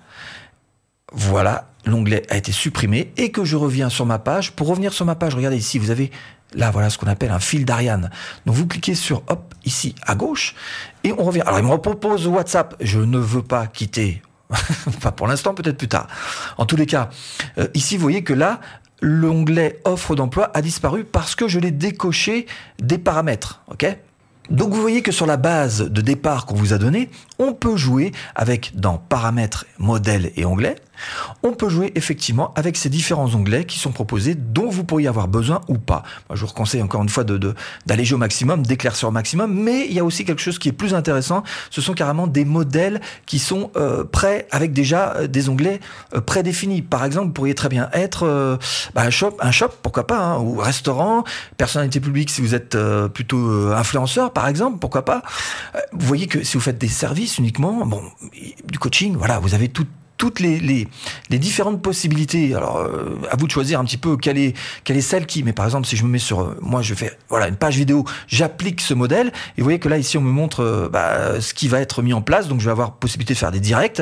voilà, 1.13 1.69
l'onglet 1.86 2.24
a 2.29 2.38
été 2.38 2.51
supprimé 2.51 3.12
et 3.17 3.31
que 3.31 3.43
je 3.43 3.55
reviens 3.57 3.89
sur 3.89 4.05
ma 4.05 4.17
page. 4.17 4.53
Pour 4.53 4.67
revenir 4.67 4.93
sur 4.93 5.05
ma 5.05 5.15
page, 5.15 5.36
regardez 5.36 5.57
ici, 5.57 5.77
vous 5.77 5.91
avez 5.91 6.10
là, 6.53 6.72
voilà 6.72 6.89
ce 6.89 6.98
qu'on 6.98 7.07
appelle 7.07 7.31
un 7.31 7.39
fil 7.39 7.65
d'Ariane. 7.65 8.10
Donc 8.46 8.55
vous 8.55 8.65
cliquez 8.65 8.96
sur, 8.96 9.22
hop, 9.27 9.53
ici 9.65 9.93
à 10.03 10.15
gauche 10.15 10.55
et 11.03 11.12
on 11.12 11.24
revient. 11.24 11.41
Alors 11.41 11.60
il 11.60 11.65
me 11.65 11.77
propose 11.77 12.27
WhatsApp. 12.27 12.75
Je 12.79 13.00
ne 13.00 13.19
veux 13.19 13.43
pas 13.43 13.67
quitter 13.67 14.22
enfin, 14.87 15.11
pour 15.11 15.27
l'instant, 15.27 15.53
peut-être 15.53 15.77
plus 15.77 15.87
tard. 15.87 16.07
En 16.57 16.65
tous 16.65 16.75
les 16.75 16.85
cas, 16.85 17.09
euh, 17.57 17.67
ici, 17.73 17.97
vous 17.97 18.03
voyez 18.03 18.23
que 18.23 18.33
là, 18.33 18.59
l'onglet 19.01 19.79
offre 19.85 20.15
d'emploi 20.15 20.51
a 20.53 20.61
disparu 20.61 21.03
parce 21.03 21.35
que 21.35 21.47
je 21.47 21.59
l'ai 21.59 21.71
décoché 21.71 22.47
des 22.79 22.97
paramètres. 22.97 23.61
ok? 23.71 23.97
Donc 24.49 24.73
vous 24.73 24.81
voyez 24.81 25.01
que 25.01 25.11
sur 25.11 25.25
la 25.25 25.35
base 25.35 25.89
de 25.89 26.01
départ 26.01 26.45
qu'on 26.45 26.55
vous 26.55 26.71
a 26.71 26.77
donnée, 26.77 27.09
on 27.39 27.53
peut 27.53 27.77
jouer 27.77 28.12
avec 28.36 28.72
dans 28.75 28.98
paramètres, 28.98 29.65
modèles 29.77 30.32
et 30.36 30.46
onglets, 30.46 30.75
on 31.44 31.53
peut 31.53 31.70
jouer 31.70 31.91
effectivement 31.96 32.53
avec 32.56 32.77
ces 32.77 32.89
différents 32.89 33.34
onglets 33.36 33.65
qui 33.65 33.79
sont 33.79 33.91
proposés, 33.91 34.36
dont 34.36 34.70
vous 34.70 34.84
pourriez 34.84 35.08
avoir 35.08 35.27
besoin 35.27 35.62
ou 35.67 35.77
pas. 35.77 36.03
Je 36.34 36.46
vous 36.46 36.51
conseille 36.51 36.82
encore 36.82 37.03
une 37.03 37.10
fois 37.10 37.24
de, 37.24 37.56
d'alléger 37.86 38.15
au 38.15 38.17
maximum, 38.17 38.65
d'éclaircir 38.65 39.10
au 39.10 39.12
maximum, 39.12 39.53
mais 39.53 39.86
il 39.88 39.94
y 39.94 40.00
a 40.00 40.03
aussi 40.03 40.25
quelque 40.25 40.41
chose 40.41 40.60
qui 40.60 40.70
est 40.70 40.74
plus 40.74 40.94
intéressant, 40.94 41.44
ce 41.70 41.82
sont 41.82 41.94
carrément 41.94 42.27
des 42.27 42.46
modèles 42.46 43.01
qui 43.25 43.39
sont 43.39 43.72
euh, 43.75 44.03
prêts 44.03 44.48
avec 44.51 44.74
déjà 44.74 45.15
euh, 45.15 45.27
des 45.27 45.50
onglets 45.50 45.79
euh, 46.15 46.22
prédéfinis. 46.22 46.82
Par 46.82 47.06
exemple, 47.06 47.27
vous 47.27 47.34
pourriez 47.34 47.56
très 47.56 47.70
bien 47.70 47.89
être 47.94 48.58
bah, 48.96 49.03
un 49.03 49.10
shop, 49.10 49.38
un 49.39 49.51
shop, 49.51 49.70
pourquoi 49.82 50.08
pas, 50.08 50.20
hein, 50.20 50.39
ou 50.39 50.56
restaurant, 50.56 51.24
personnalité 51.58 52.00
publique 52.00 52.29
si 52.29 52.41
vous 52.41 52.56
êtes 52.56 52.77
plutôt 53.13 53.72
influenceur, 53.72 54.34
par 54.34 54.48
exemple, 54.48 54.79
pourquoi 54.79 55.06
pas. 55.06 55.22
vous 55.91 56.08
voyez 56.08 56.27
que 56.27 56.44
si 56.44 56.58
vous 56.58 56.63
faites 56.63 56.77
des 56.77 56.88
services 56.88 57.26
uniquement, 57.38 57.86
bon, 57.86 58.01
du 58.65 58.79
coaching, 58.79 59.15
voilà, 59.15 59.39
vous 59.39 59.53
avez 59.53 59.69
tout 59.69 59.86
toutes 60.17 60.39
les, 60.39 60.88
différentes 61.29 61.81
possibilités. 61.81 62.55
Alors, 62.55 62.77
euh, 62.77 63.19
à 63.31 63.36
vous 63.38 63.48
de 63.48 63.51
choisir 63.51 63.79
un 63.79 63.86
petit 63.86 63.98
peu 63.98 64.17
quelle 64.17 64.38
est, 64.38 64.57
quelle 64.84 64.98
est 64.98 65.01
celle 65.01 65.25
qui. 65.25 65.43
Mais 65.43 65.53
par 65.53 65.65
exemple, 65.65 65.88
si 65.88 65.96
je 65.96 66.03
me 66.03 66.10
mets 66.10 66.17
sur, 66.17 66.41
euh, 66.41 66.57
moi, 66.62 66.81
je 66.81 66.93
fais 66.93 67.17
voilà 67.29 67.48
une 67.48 67.55
page 67.55 67.77
vidéo, 67.77 68.03
j'applique 68.27 68.81
ce 68.81 68.93
modèle. 68.93 69.27
Et 69.57 69.62
vous 69.62 69.63
voyez 69.63 69.79
que 69.79 69.89
là, 69.89 69.98
ici, 69.98 70.17
on 70.17 70.22
me 70.22 70.31
montre 70.31 70.62
euh, 70.62 70.89
bah, 70.89 71.39
ce 71.39 71.53
qui 71.53 71.67
va 71.67 71.79
être 71.79 72.01
mis 72.01 72.13
en 72.13 72.22
place. 72.22 72.48
Donc, 72.48 72.60
je 72.60 72.65
vais 72.65 72.72
avoir 72.72 72.93
possibilité 72.93 73.34
de 73.34 73.39
faire 73.39 73.51
des 73.51 73.60
directs, 73.60 74.01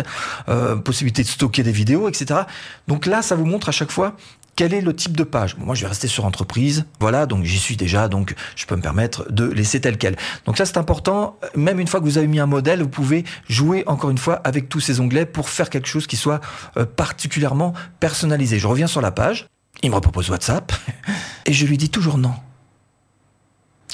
possibilité 0.84 1.24
de 1.24 1.27
stocker 1.27 1.63
des 1.63 1.72
vidéos, 1.72 2.08
etc. 2.08 2.41
Donc 2.88 3.05
là, 3.05 3.22
ça 3.22 3.36
vous 3.36 3.46
montre 3.46 3.70
à 3.70 3.72
chaque 3.72 3.91
fois 3.91 4.15
quel 4.55 4.74
est 4.74 4.81
le 4.81 4.95
type 4.95 5.17
de 5.17 5.24
page? 5.24 5.57
Moi, 5.57 5.75
je 5.75 5.81
vais 5.81 5.88
rester 5.88 6.07
sur 6.07 6.25
entreprise. 6.25 6.85
Voilà, 7.00 7.25
donc 7.25 7.43
j'y 7.43 7.59
suis 7.59 7.75
déjà, 7.75 8.07
donc 8.07 8.35
je 8.55 8.65
peux 8.65 8.75
me 8.75 8.81
permettre 8.81 9.31
de 9.31 9.45
laisser 9.45 9.81
tel 9.81 9.97
quel. 9.97 10.15
Donc 10.45 10.57
ça, 10.57 10.65
c'est 10.65 10.77
important. 10.77 11.38
Même 11.55 11.79
une 11.79 11.88
fois 11.88 12.00
que 12.00 12.05
vous 12.05 12.17
avez 12.17 12.27
mis 12.27 12.39
un 12.39 12.45
modèle, 12.45 12.81
vous 12.81 12.89
pouvez 12.89 13.25
jouer 13.50 13.83
encore 13.88 14.09
une 14.09 14.17
fois 14.17 14.35
avec 14.43 14.69
tous 14.69 14.79
ces 14.79 15.00
onglets 15.00 15.25
pour 15.25 15.50
faire 15.50 15.69
quelque 15.69 15.88
chose 15.88 16.07
qui 16.07 16.15
soit 16.15 16.39
euh, 16.77 16.85
particulièrement 16.85 17.74
personnalisé. 18.00 18.59
Je 18.59 18.67
reviens 18.67 18.88
sur 18.88 19.01
la 19.01 19.12
page. 19.12 19.47
Il 19.81 19.91
me 19.91 20.00
propose 20.00 20.29
WhatsApp 20.29 20.71
et 21.45 21.53
je 21.53 21.65
lui 21.65 21.77
dis 21.77 21.89
toujours 21.89 22.17
non. 22.17 22.33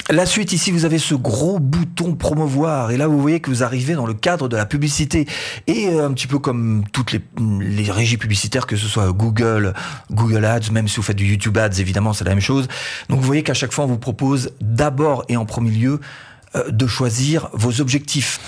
La 0.10 0.26
suite, 0.26 0.52
ici, 0.52 0.72
vous 0.72 0.86
avez 0.86 0.98
ce 0.98 1.16
gros 1.16 1.60
bouton 1.60 2.16
promouvoir. 2.16 2.92
Et 2.92 2.98
là, 2.98 3.08
vous 3.08 3.22
voyez 3.22 3.40
que 3.40 3.50
vous 3.50 3.64
arrivez 3.64 3.94
dans 3.94 4.06
le 4.06 4.14
cadre 4.14 4.50
de 4.50 4.58
la 4.58 4.66
publicité. 4.66 5.28
Et 5.68 5.88
euh, 5.90 6.06
un 6.06 6.14
petit 6.14 6.28
peu 6.28 6.40
comme 6.40 6.84
toutes 6.92 7.14
les, 7.14 7.92
régies 7.92 8.18
publicitaires, 8.18 8.68
que 8.68 8.76
ce 8.76 8.88
soit 8.88 9.12
Google, 9.12 9.74
Google 10.12 10.46
Ads, 10.46 10.72
même 10.72 10.88
si 10.88 10.98
vous 10.98 11.04
faites 11.04 11.18
du 11.18 11.26
YouTube 11.26 11.58
Ads, 11.58 11.80
évidemment, 11.80 12.14
c'est 12.14 12.26
la 12.26 12.32
même 12.32 12.42
chose. 12.42 12.68
Donc, 13.10 13.20
vous 13.20 13.26
voyez 13.26 13.44
qu'à 13.44 13.54
chaque 13.54 13.72
fois, 13.72 13.86
on 13.86 13.88
vous 13.88 14.00
propose 14.00 14.52
d'abord 14.60 15.24
et 15.30 15.38
en 15.38 15.46
premier 15.46 15.72
lieu 15.72 16.00
de 16.70 16.88
choisir 16.88 17.50
vos 17.54 17.80
objectifs. 17.82 18.40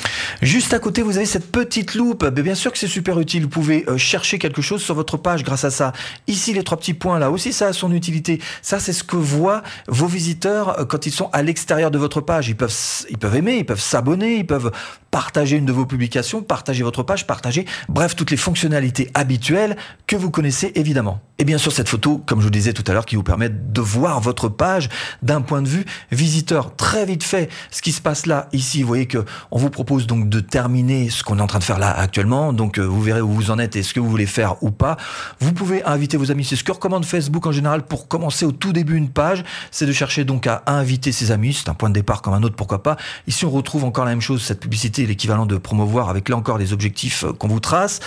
Juste 0.42 0.74
à 0.74 0.80
côté, 0.80 1.02
vous 1.02 1.18
avez 1.18 1.26
cette 1.26 1.52
petite 1.52 1.96
loupe. 1.96 2.26
Mais 2.36 2.42
bien 2.42 2.56
sûr 2.56 2.72
que 2.72 2.78
c'est 2.78 2.88
super 2.88 3.20
utile. 3.20 3.44
Vous 3.44 3.50
pouvez 3.50 3.86
euh, 3.88 3.98
chercher 3.98 4.40
quelque 4.40 4.62
chose 4.62 4.82
sur 4.82 4.96
votre 4.96 5.18
page 5.18 5.44
grâce 5.44 5.64
à 5.64 5.72
ça. 5.72 5.94
Ici, 6.28 6.54
les 6.54 6.64
trois 6.64 6.78
petits 6.78 6.94
points 6.94 7.20
là 7.20 7.32
aussi, 7.32 7.54
ça 7.54 7.68
a 7.68 7.74
son 7.74 7.92
utilité. 7.94 8.42
Ça, 8.62 8.80
c'est 8.80 8.94
ce 8.94 9.04
que 9.04 9.16
voient 9.16 9.64
vos 9.88 10.08
visiteurs 10.08 10.80
euh, 10.80 10.86
quand 10.86 11.06
ils 11.06 11.12
sont 11.12 11.30
à 11.32 11.42
l'extérieur 11.42 11.92
de 11.92 11.98
votre 11.98 12.22
page. 12.22 12.50
Ils 12.50 12.56
peuvent, 12.56 12.76
ils 13.10 13.18
peuvent 13.18 13.36
aimer, 13.36 13.58
ils 13.58 13.66
peuvent 13.66 13.80
s'abonner, 13.82 14.38
ils 14.38 14.48
peuvent 14.48 14.72
partager 15.14 15.58
une 15.58 15.66
de 15.66 15.72
vos 15.72 15.86
publications, 15.86 16.42
partager 16.42 16.82
votre 16.82 17.04
page, 17.04 17.28
partager, 17.28 17.68
bref, 17.88 18.16
toutes 18.16 18.32
les 18.32 18.38
fonctionnalités 18.38 19.12
habituelles 19.14 19.78
que 20.08 20.16
vous 20.16 20.32
connaissez 20.32 20.72
évidemment. 20.74 21.22
Et 21.38 21.46
bien 21.46 21.60
sûr, 21.60 21.72
cette 21.72 21.90
photo, 21.90 22.24
comme 22.26 22.40
je 22.40 22.46
vous 22.46 22.52
disais 22.52 22.74
tout 22.74 22.84
à 22.88 22.94
l'heure, 22.94 23.06
qui 23.06 23.16
vous 23.16 23.24
permet 23.24 23.50
de 23.50 23.82
voir 23.82 24.22
votre 24.22 24.50
page 24.50 24.90
d'un 25.22 25.42
point 25.42 25.62
de 25.62 25.68
vue 25.68 25.86
visiteur. 26.12 26.76
Très 26.76 27.06
vite 27.06 27.24
fait, 27.24 27.52
ce 27.70 27.82
qui 27.82 27.92
se 27.92 28.02
passe 28.02 28.26
là, 28.26 28.48
ici, 28.54 28.82
vous 28.82 28.88
voyez 28.88 29.08
que 29.08 29.24
on 29.52 29.58
vous 29.60 29.70
propose 29.70 30.08
donc 30.08 30.30
de 30.30 30.40
terminer 30.40 31.10
ce 31.10 31.24
qu'on 31.24 31.38
est 31.40 31.42
en 31.42 31.48
train 31.48 31.60
de 31.60 31.64
faire 31.64 31.80
là 31.80 31.92
actuellement. 31.92 32.54
Donc, 32.54 32.80
euh, 32.80 32.84
vous 32.84 33.02
verrez 33.02 33.22
où 33.22 33.30
vous 33.30 33.52
en 33.52 33.60
êtes 33.60 33.76
et 33.76 33.84
ce 33.84 33.94
que 33.94 34.00
vous 34.00 34.10
voulez 34.10 34.26
faire 34.26 34.64
ou 34.64 34.72
pas. 34.72 34.98
Vous 35.40 35.54
pouvez 35.54 35.84
inviter 35.84 36.18
vos 36.18 36.32
amis. 36.32 36.46
C'est 36.46 36.56
ce 36.56 36.64
que 36.64 36.72
recommande 36.72 37.06
Facebook 37.06 37.46
en 37.46 37.52
général 37.52 37.84
pour 37.84 38.08
commencer 38.08 38.46
au 38.46 38.52
tout 38.52 38.74
début 38.74 38.96
une 38.96 39.10
page. 39.10 39.44
C'est 39.70 39.86
de 39.86 39.92
chercher 39.92 40.24
donc 40.24 40.48
à 40.48 40.64
inviter 40.68 41.12
ses 41.12 41.32
amis. 41.32 41.54
C'est 41.54 41.70
un 41.70 41.76
point 41.76 41.90
de 41.90 41.96
départ 41.96 42.22
comme 42.22 42.34
un 42.34 42.42
autre, 42.42 42.56
pourquoi 42.56 42.82
pas. 42.82 42.96
Ici, 43.28 43.46
on 43.46 43.52
retrouve 43.52 43.84
encore 43.84 44.06
la 44.06 44.12
même 44.12 44.22
chose, 44.22 44.42
cette 44.44 44.60
publicité, 44.60 45.03
l'équivalent 45.06 45.46
de 45.46 45.58
promouvoir 45.58 46.10
avec 46.10 46.30
là 46.30 46.38
encore 46.38 46.58
les 46.58 46.74
objectifs 46.74 47.24
euh, 47.24 47.34
qu'on 47.34 47.48
vous 47.48 47.60
trace. 47.60 48.00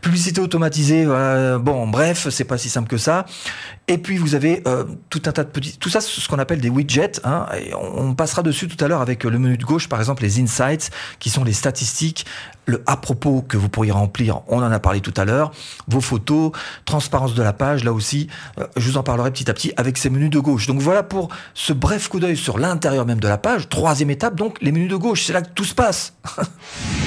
Publicité 0.00 0.40
automatisée, 0.40 1.06
bon, 1.06 1.86
bref, 1.88 2.28
c'est 2.30 2.44
pas 2.44 2.58
si 2.58 2.68
simple 2.68 2.88
que 2.88 2.96
ça. 2.96 3.26
Et 3.90 3.98
puis 3.98 4.18
vous 4.18 4.36
avez 4.36 4.62
euh, 4.68 4.84
tout 5.08 5.20
un 5.26 5.32
tas 5.32 5.42
de 5.42 5.48
petits, 5.48 5.76
tout 5.76 5.88
ça, 5.88 6.00
ce 6.00 6.28
qu'on 6.28 6.38
appelle 6.38 6.60
des 6.60 6.68
widgets. 6.68 7.20
Hein, 7.24 7.46
on, 7.76 8.14
passera 8.14 8.42
dessus 8.42 8.68
tout 8.68 8.82
à 8.84 8.86
l'heure 8.86 9.00
avec 9.00 9.24
le 9.24 9.36
menu 9.36 9.56
de 9.56 9.64
gauche, 9.64 9.88
par 9.88 9.98
exemple 9.98 10.22
les 10.22 10.40
insights, 10.40 10.90
qui 11.18 11.28
sont 11.28 11.42
les 11.42 11.52
statistiques, 11.52 12.24
le 12.70 12.82
à 12.86 12.96
propos 12.96 13.42
que 13.42 13.56
vous 13.56 13.68
pourriez 13.68 13.92
remplir. 13.92 14.40
On 14.48 14.62
en 14.62 14.70
a 14.70 14.78
parlé 14.78 15.00
tout 15.00 15.14
à 15.16 15.24
l'heure. 15.24 15.52
Vos 15.88 16.00
photos, 16.00 16.52
transparence 16.84 17.34
de 17.34 17.42
la 17.42 17.52
page, 17.52 17.84
là 17.84 17.92
aussi, 17.92 18.28
euh, 18.58 18.66
je 18.76 18.90
vous 18.90 18.96
en 18.96 19.02
parlerai 19.02 19.30
petit 19.30 19.50
à 19.50 19.54
petit 19.54 19.72
avec 19.76 19.98
ces 19.98 20.10
menus 20.10 20.30
de 20.30 20.38
gauche. 20.38 20.66
Donc 20.66 20.80
voilà 20.80 21.02
pour 21.02 21.28
ce 21.54 21.72
bref 21.72 22.08
coup 22.08 22.20
d'œil 22.20 22.36
sur 22.36 22.58
l'intérieur 22.58 23.06
même 23.06 23.20
de 23.20 23.28
la 23.28 23.38
page. 23.38 23.68
Troisième 23.68 24.10
étape, 24.10 24.34
donc 24.34 24.56
les 24.60 24.72
menus 24.72 24.90
de 24.90 24.96
gauche, 24.96 25.24
c'est 25.24 25.32
là 25.32 25.42
que 25.42 25.50
tout 25.54 25.64
se 25.64 25.74
passe. 25.74 26.14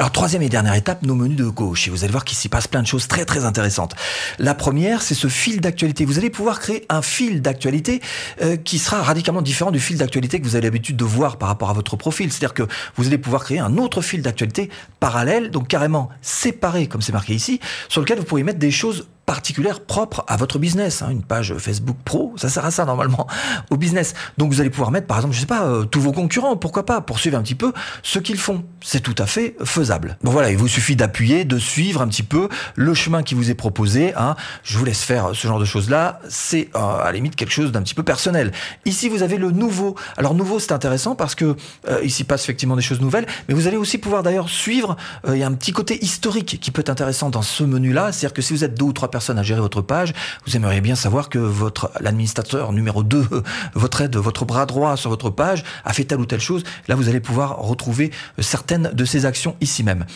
Alors 0.00 0.12
troisième 0.12 0.40
et 0.40 0.48
dernière 0.48 0.72
étape, 0.72 1.02
nos 1.02 1.14
menus 1.14 1.36
de 1.36 1.44
gauche. 1.44 1.86
Et 1.86 1.90
vous 1.90 2.04
allez 2.04 2.10
voir 2.10 2.24
qu'il 2.24 2.38
s'y 2.38 2.48
passe 2.48 2.66
plein 2.66 2.80
de 2.80 2.86
choses 2.86 3.06
très 3.06 3.26
très 3.26 3.44
intéressantes. 3.44 3.94
La 4.38 4.54
première, 4.54 5.02
c'est 5.02 5.14
ce 5.14 5.28
fil 5.28 5.60
d'actualité. 5.60 6.06
Vous 6.06 6.16
allez 6.16 6.30
pouvoir 6.30 6.58
créer 6.58 6.86
un 6.88 7.02
fil 7.02 7.42
d'actualité 7.42 8.00
euh, 8.40 8.56
qui 8.56 8.78
sera 8.78 9.02
radicalement 9.02 9.42
différent 9.42 9.70
du 9.70 9.78
fil 9.78 9.98
d'actualité 9.98 10.40
que 10.40 10.46
vous 10.46 10.56
avez 10.56 10.64
l'habitude 10.64 10.96
de 10.96 11.04
voir 11.04 11.36
par 11.36 11.50
rapport 11.50 11.68
à 11.68 11.74
votre 11.74 11.96
profil. 11.96 12.32
C'est-à-dire 12.32 12.54
que 12.54 12.62
vous 12.96 13.08
allez 13.08 13.18
pouvoir 13.18 13.44
créer 13.44 13.58
un 13.58 13.76
autre 13.76 14.00
fil 14.00 14.22
d'actualité 14.22 14.70
parallèle, 15.00 15.50
donc 15.50 15.68
carrément 15.68 16.08
séparé, 16.22 16.86
comme 16.86 17.02
c'est 17.02 17.12
marqué 17.12 17.34
ici, 17.34 17.60
sur 17.90 18.00
lequel 18.00 18.20
vous 18.20 18.24
pourriez 18.24 18.44
mettre 18.44 18.58
des 18.58 18.70
choses 18.70 19.06
particulière 19.30 19.78
propre 19.78 20.24
à 20.26 20.36
votre 20.36 20.58
business. 20.58 21.02
Hein. 21.02 21.10
Une 21.12 21.22
page 21.22 21.54
Facebook 21.56 21.96
Pro, 22.04 22.34
ça 22.34 22.48
sert 22.48 22.64
à 22.64 22.72
ça 22.72 22.84
normalement, 22.84 23.28
au 23.70 23.76
business. 23.76 24.14
Donc 24.38 24.52
vous 24.52 24.60
allez 24.60 24.70
pouvoir 24.70 24.90
mettre, 24.90 25.06
par 25.06 25.18
exemple, 25.18 25.36
je 25.36 25.38
sais 25.38 25.46
pas, 25.46 25.66
euh, 25.66 25.84
tous 25.84 26.00
vos 26.00 26.10
concurrents, 26.10 26.56
pourquoi 26.56 26.84
pas, 26.84 27.00
poursuivre 27.00 27.38
un 27.38 27.42
petit 27.42 27.54
peu 27.54 27.72
ce 28.02 28.18
qu'ils 28.18 28.38
font. 28.38 28.64
C'est 28.80 28.98
tout 28.98 29.14
à 29.18 29.26
fait 29.26 29.54
faisable. 29.62 30.18
Bon 30.24 30.32
voilà, 30.32 30.50
il 30.50 30.56
vous 30.56 30.66
suffit 30.66 30.96
d'appuyer, 30.96 31.44
de 31.44 31.60
suivre 31.60 32.02
un 32.02 32.08
petit 32.08 32.24
peu 32.24 32.48
le 32.74 32.92
chemin 32.92 33.22
qui 33.22 33.36
vous 33.36 33.52
est 33.52 33.54
proposé. 33.54 34.12
Hein. 34.16 34.34
Je 34.64 34.76
vous 34.76 34.84
laisse 34.84 35.04
faire 35.04 35.28
ce 35.32 35.46
genre 35.46 35.60
de 35.60 35.64
choses-là. 35.64 36.18
C'est 36.28 36.68
euh, 36.74 36.80
à 36.80 37.04
la 37.04 37.12
limite 37.12 37.36
quelque 37.36 37.52
chose 37.52 37.70
d'un 37.70 37.82
petit 37.82 37.94
peu 37.94 38.02
personnel. 38.02 38.50
Ici, 38.84 39.08
vous 39.08 39.22
avez 39.22 39.36
le 39.36 39.52
nouveau. 39.52 39.94
Alors 40.16 40.34
nouveau, 40.34 40.58
c'est 40.58 40.72
intéressant 40.72 41.14
parce 41.14 41.36
que 41.36 41.54
euh, 41.88 42.02
ici 42.02 42.24
passe 42.24 42.42
effectivement 42.42 42.74
des 42.74 42.82
choses 42.82 43.00
nouvelles, 43.00 43.26
mais 43.48 43.54
vous 43.54 43.68
allez 43.68 43.76
aussi 43.76 43.98
pouvoir 43.98 44.24
d'ailleurs 44.24 44.48
suivre. 44.48 44.96
Il 45.28 45.36
y 45.36 45.44
a 45.44 45.46
un 45.46 45.54
petit 45.54 45.70
côté 45.70 46.04
historique 46.04 46.58
qui 46.60 46.72
peut 46.72 46.80
être 46.80 46.90
intéressant 46.90 47.30
dans 47.30 47.42
ce 47.42 47.62
menu-là, 47.62 48.10
c'est-à-dire 48.10 48.34
que 48.34 48.42
si 48.42 48.52
vous 48.52 48.64
êtes 48.64 48.74
deux 48.74 48.86
ou 48.86 48.92
trois 48.92 49.08
personnes 49.08 49.19
à 49.28 49.42
gérer 49.42 49.60
votre 49.60 49.82
page, 49.82 50.12
vous 50.46 50.56
aimeriez 50.56 50.80
bien 50.80 50.94
savoir 50.94 51.28
que 51.28 51.38
votre 51.38 51.90
l'administrateur 52.00 52.72
numéro 52.72 53.02
2, 53.02 53.42
votre 53.74 54.00
aide, 54.00 54.16
votre 54.16 54.44
bras 54.44 54.66
droit 54.66 54.96
sur 54.96 55.10
votre 55.10 55.30
page 55.30 55.62
a 55.84 55.92
fait 55.92 56.04
telle 56.04 56.20
ou 56.20 56.26
telle 56.26 56.40
chose. 56.40 56.64
Là, 56.88 56.94
vous 56.94 57.08
allez 57.08 57.20
pouvoir 57.20 57.58
retrouver 57.58 58.10
certaines 58.38 58.90
de 58.92 59.04
ces 59.04 59.26
actions 59.26 59.56
ici 59.60 59.84
même. 59.84 60.06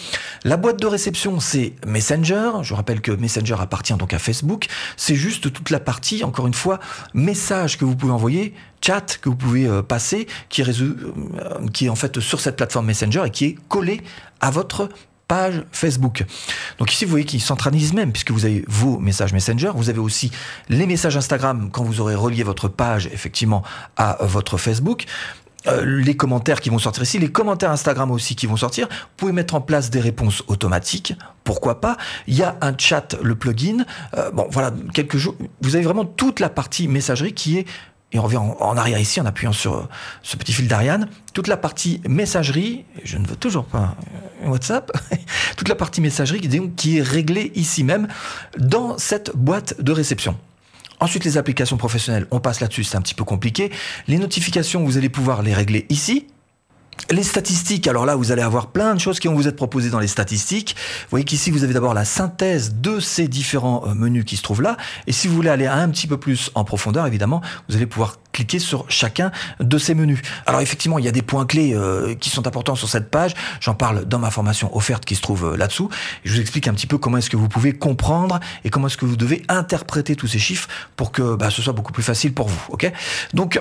La 0.44 0.56
boîte 0.56 0.80
de 0.80 0.86
réception, 0.86 1.40
c'est 1.40 1.74
Messenger. 1.86 2.50
Je 2.62 2.74
rappelle 2.74 3.00
que 3.00 3.12
Messenger 3.12 3.56
appartient 3.60 3.94
donc 3.94 4.14
à 4.14 4.18
Facebook. 4.18 4.66
C'est 4.96 5.14
juste 5.14 5.52
toute 5.52 5.70
la 5.70 5.80
partie, 5.80 6.24
encore 6.24 6.46
une 6.46 6.54
fois, 6.54 6.80
message 7.12 7.78
que 7.78 7.84
vous 7.84 7.96
pouvez 7.96 8.12
envoyer 8.12 8.54
chat 8.84 9.18
que 9.20 9.28
vous 9.28 9.36
pouvez 9.36 9.66
euh, 9.66 9.82
passer 9.82 10.26
qui 10.48 10.60
est, 10.60 10.80
euh, 10.80 10.92
qui 11.72 11.86
est 11.86 11.88
en 11.88 11.94
fait 11.94 12.20
sur 12.20 12.40
cette 12.40 12.56
plateforme 12.56 12.86
Messenger 12.86 13.22
et 13.26 13.30
qui 13.30 13.44
est 13.46 13.58
collé 13.68 14.02
à 14.40 14.50
votre 14.50 14.90
page 15.28 15.64
Facebook. 15.72 16.24
Donc 16.78 16.92
ici, 16.92 17.04
vous 17.04 17.10
voyez 17.10 17.24
qu'il 17.24 17.40
centralise 17.40 17.92
même, 17.92 18.12
puisque 18.12 18.30
vous 18.30 18.44
avez 18.44 18.64
vos 18.68 18.98
messages 18.98 19.32
Messenger, 19.32 19.72
vous 19.74 19.90
avez 19.90 19.98
aussi 19.98 20.30
les 20.68 20.86
messages 20.86 21.16
Instagram 21.16 21.70
quand 21.72 21.84
vous 21.84 22.00
aurez 22.00 22.14
relié 22.14 22.42
votre 22.42 22.68
page 22.68 23.06
effectivement 23.12 23.62
à 23.96 24.18
votre 24.20 24.58
Facebook. 24.58 25.06
Euh, 25.66 25.84
les 25.84 26.14
commentaires 26.14 26.60
qui 26.60 26.68
vont 26.68 26.78
sortir 26.78 27.02
ici, 27.04 27.18
les 27.18 27.32
commentaires 27.32 27.70
Instagram 27.70 28.10
aussi 28.10 28.36
qui 28.36 28.46
vont 28.46 28.56
sortir. 28.56 28.86
Vous 28.90 29.08
pouvez 29.16 29.32
mettre 29.32 29.54
en 29.54 29.62
place 29.62 29.88
des 29.88 30.00
réponses 30.00 30.42
automatiques, 30.46 31.14
pourquoi 31.42 31.80
pas. 31.80 31.96
Il 32.26 32.34
y 32.34 32.42
a 32.42 32.56
un 32.60 32.76
chat, 32.76 33.16
le 33.22 33.34
plugin. 33.34 33.86
Euh, 34.16 34.30
bon, 34.30 34.46
voilà, 34.50 34.72
quelques 34.92 35.16
jours. 35.16 35.36
Vous 35.62 35.74
avez 35.74 35.84
vraiment 35.84 36.04
toute 36.04 36.40
la 36.40 36.50
partie 36.50 36.86
messagerie 36.86 37.32
qui 37.32 37.58
est 37.58 37.66
et 38.14 38.18
on 38.20 38.22
revient 38.22 38.36
en, 38.36 38.76
arrière 38.76 39.00
ici 39.00 39.20
en 39.20 39.26
appuyant 39.26 39.52
sur 39.52 39.74
euh, 39.74 39.88
ce 40.22 40.36
petit 40.36 40.52
fil 40.52 40.68
d'Ariane, 40.68 41.08
toute 41.32 41.48
la 41.48 41.56
partie 41.56 42.00
messagerie, 42.08 42.84
je 43.02 43.18
ne 43.18 43.26
veux 43.26 43.34
toujours 43.34 43.64
pas 43.64 43.96
euh, 44.14 44.23
WhatsApp, 44.48 44.92
toute 45.56 45.68
la 45.68 45.74
partie 45.74 46.00
messagerie 46.00 46.40
qui 46.76 46.98
est 46.98 47.02
réglée 47.02 47.52
ici 47.54 47.84
même 47.84 48.08
dans 48.58 48.98
cette 48.98 49.34
boîte 49.34 49.80
de 49.80 49.92
réception. 49.92 50.36
Ensuite, 51.00 51.24
les 51.24 51.36
applications 51.38 51.76
professionnelles, 51.76 52.26
on 52.30 52.40
passe 52.40 52.60
là-dessus, 52.60 52.84
c'est 52.84 52.96
un 52.96 53.02
petit 53.02 53.14
peu 53.14 53.24
compliqué. 53.24 53.70
Les 54.06 54.18
notifications, 54.18 54.84
vous 54.84 54.96
allez 54.96 55.08
pouvoir 55.08 55.42
les 55.42 55.52
régler 55.52 55.86
ici. 55.88 56.28
Les 57.10 57.22
statistiques, 57.22 57.86
alors 57.86 58.06
là, 58.06 58.16
vous 58.16 58.32
allez 58.32 58.42
avoir 58.42 58.68
plein 58.68 58.94
de 58.94 59.00
choses 59.00 59.20
qui 59.20 59.28
vont 59.28 59.34
vous 59.34 59.46
être 59.46 59.56
proposées 59.56 59.90
dans 59.90 59.98
les 59.98 60.06
statistiques. 60.06 60.74
Vous 61.02 61.10
voyez 61.10 61.24
qu'ici, 61.24 61.50
vous 61.50 61.62
avez 61.62 61.74
d'abord 61.74 61.92
la 61.92 62.04
synthèse 62.04 62.76
de 62.76 62.98
ces 62.98 63.28
différents 63.28 63.84
euh, 63.86 63.94
menus 63.94 64.24
qui 64.24 64.36
se 64.36 64.42
trouvent 64.42 64.62
là. 64.62 64.76
Et 65.06 65.12
si 65.12 65.28
vous 65.28 65.34
voulez 65.34 65.50
aller 65.50 65.66
un 65.66 65.88
petit 65.90 66.06
peu 66.06 66.16
plus 66.16 66.50
en 66.54 66.64
profondeur, 66.64 67.06
évidemment, 67.06 67.42
vous 67.68 67.76
allez 67.76 67.86
pouvoir 67.86 68.18
cliquer 68.32 68.58
sur 68.58 68.86
chacun 68.88 69.32
de 69.60 69.78
ces 69.78 69.94
menus. 69.94 70.20
Alors 70.46 70.60
effectivement, 70.60 70.98
il 70.98 71.04
y 71.04 71.08
a 71.08 71.12
des 71.12 71.22
points 71.22 71.46
clés 71.46 71.74
euh, 71.74 72.14
qui 72.14 72.30
sont 72.30 72.46
importants 72.46 72.74
sur 72.74 72.88
cette 72.88 73.10
page. 73.10 73.34
J'en 73.60 73.74
parle 73.74 74.06
dans 74.06 74.18
ma 74.18 74.30
formation 74.30 74.74
offerte 74.76 75.04
qui 75.04 75.14
se 75.14 75.20
trouve 75.20 75.52
euh, 75.52 75.56
là-dessous. 75.56 75.90
Je 76.24 76.32
vous 76.32 76.40
explique 76.40 76.68
un 76.68 76.74
petit 76.74 76.86
peu 76.86 76.96
comment 76.96 77.18
est-ce 77.18 77.30
que 77.30 77.36
vous 77.36 77.48
pouvez 77.48 77.72
comprendre 77.72 78.40
et 78.64 78.70
comment 78.70 78.86
est-ce 78.86 78.96
que 78.96 79.04
vous 79.04 79.16
devez 79.16 79.42
interpréter 79.48 80.16
tous 80.16 80.26
ces 80.26 80.38
chiffres 80.38 80.68
pour 80.96 81.12
que 81.12 81.36
bah, 81.36 81.50
ce 81.50 81.60
soit 81.60 81.74
beaucoup 81.74 81.92
plus 81.92 82.02
facile 82.02 82.32
pour 82.32 82.48
vous. 82.48 82.60
Ok? 82.70 82.90
Donc, 83.34 83.60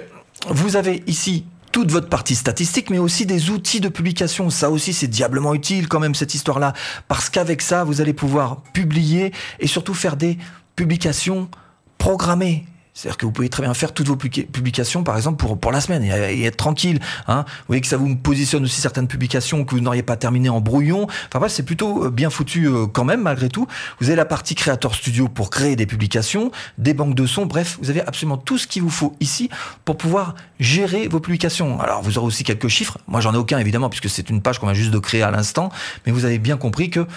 vous 0.49 0.75
avez 0.75 1.03
ici 1.07 1.45
toute 1.73 1.91
votre 1.91 2.07
partie 2.07 2.35
statistique, 2.35 2.91
mais 2.91 2.99
aussi 2.99 3.25
des 3.25 3.49
outils 3.49 3.81
de 3.81 3.89
publication. 3.89 4.49
Ça 4.49 4.69
aussi, 4.69 4.93
c'est 4.93 5.07
diablement 5.07 5.53
utile 5.55 5.89
quand 5.89 5.99
même, 5.99 6.15
cette 6.15 6.35
histoire-là. 6.35 6.71
Parce 7.09 7.29
qu'avec 7.29 7.61
ça, 7.61 7.83
vous 7.83 7.99
allez 7.99 8.13
pouvoir 8.13 8.61
publier 8.73 9.33
et 9.59 9.67
surtout 9.67 9.95
faire 9.95 10.15
des 10.15 10.37
publications 10.75 11.49
programmées. 11.97 12.65
C'est-à-dire 12.93 13.17
que 13.17 13.25
vous 13.25 13.31
pouvez 13.31 13.49
très 13.49 13.63
bien 13.63 13.73
faire 13.73 13.91
toutes 13.91 14.07
vos 14.07 14.15
publications, 14.15 15.03
par 15.03 15.17
exemple, 15.17 15.43
pour, 15.57 15.71
la 15.71 15.81
semaine 15.81 16.03
et, 16.03 16.43
être 16.43 16.57
tranquille. 16.57 16.99
Hein. 17.27 17.43
Vous 17.47 17.63
voyez 17.67 17.81
que 17.81 17.87
ça 17.87 17.97
vous 17.97 18.15
positionne 18.15 18.63
aussi 18.63 18.79
certaines 18.79 19.07
publications 19.07 19.65
que 19.65 19.73
vous 19.73 19.81
n'auriez 19.81 20.03
pas 20.03 20.15
terminées 20.15 20.49
en 20.49 20.61
brouillon. 20.61 21.07
Enfin 21.27 21.39
bref, 21.39 21.51
c'est 21.51 21.63
plutôt 21.63 22.05
euh, 22.05 22.09
bien 22.11 22.29
foutu 22.29 22.67
euh, 22.67 22.85
quand 22.85 23.03
même, 23.03 23.23
malgré 23.23 23.49
tout. 23.49 23.67
Vous 23.99 24.07
avez 24.07 24.15
la 24.15 24.25
partie 24.25 24.53
Creator 24.53 24.93
Studio 24.93 25.27
pour 25.27 25.49
créer 25.49 25.75
des 25.75 25.87
publications, 25.87 26.51
des 26.77 26.93
banques 26.93 27.15
de 27.15 27.25
sons. 27.25 27.47
Bref, 27.47 27.79
vous 27.81 27.89
avez 27.89 28.01
absolument 28.01 28.37
tout 28.37 28.59
ce 28.59 28.67
qu'il 28.67 28.83
vous 28.83 28.91
faut 28.91 29.15
ici 29.19 29.49
pour 29.85 29.97
pouvoir 29.97 30.35
gérer 30.59 31.07
vos 31.07 31.19
publications. 31.19 31.81
Alors, 31.81 32.03
vous 32.03 32.19
aurez 32.19 32.27
aussi 32.27 32.43
quelques 32.43 32.67
chiffres. 32.67 32.99
Moi, 33.07 33.21
j'en 33.21 33.33
ai 33.33 33.37
aucun, 33.37 33.57
évidemment, 33.57 33.89
puisque 33.89 34.09
c'est 34.09 34.29
une 34.29 34.41
page 34.41 34.59
qu'on 34.59 34.67
vient 34.67 34.75
juste 34.75 34.91
de 34.91 34.99
créer 34.99 35.23
à 35.23 35.31
l'instant. 35.31 35.69
Mais 36.05 36.11
vous 36.11 36.25
avez 36.25 36.37
bien 36.37 36.57
compris 36.57 36.91
que 36.91 37.07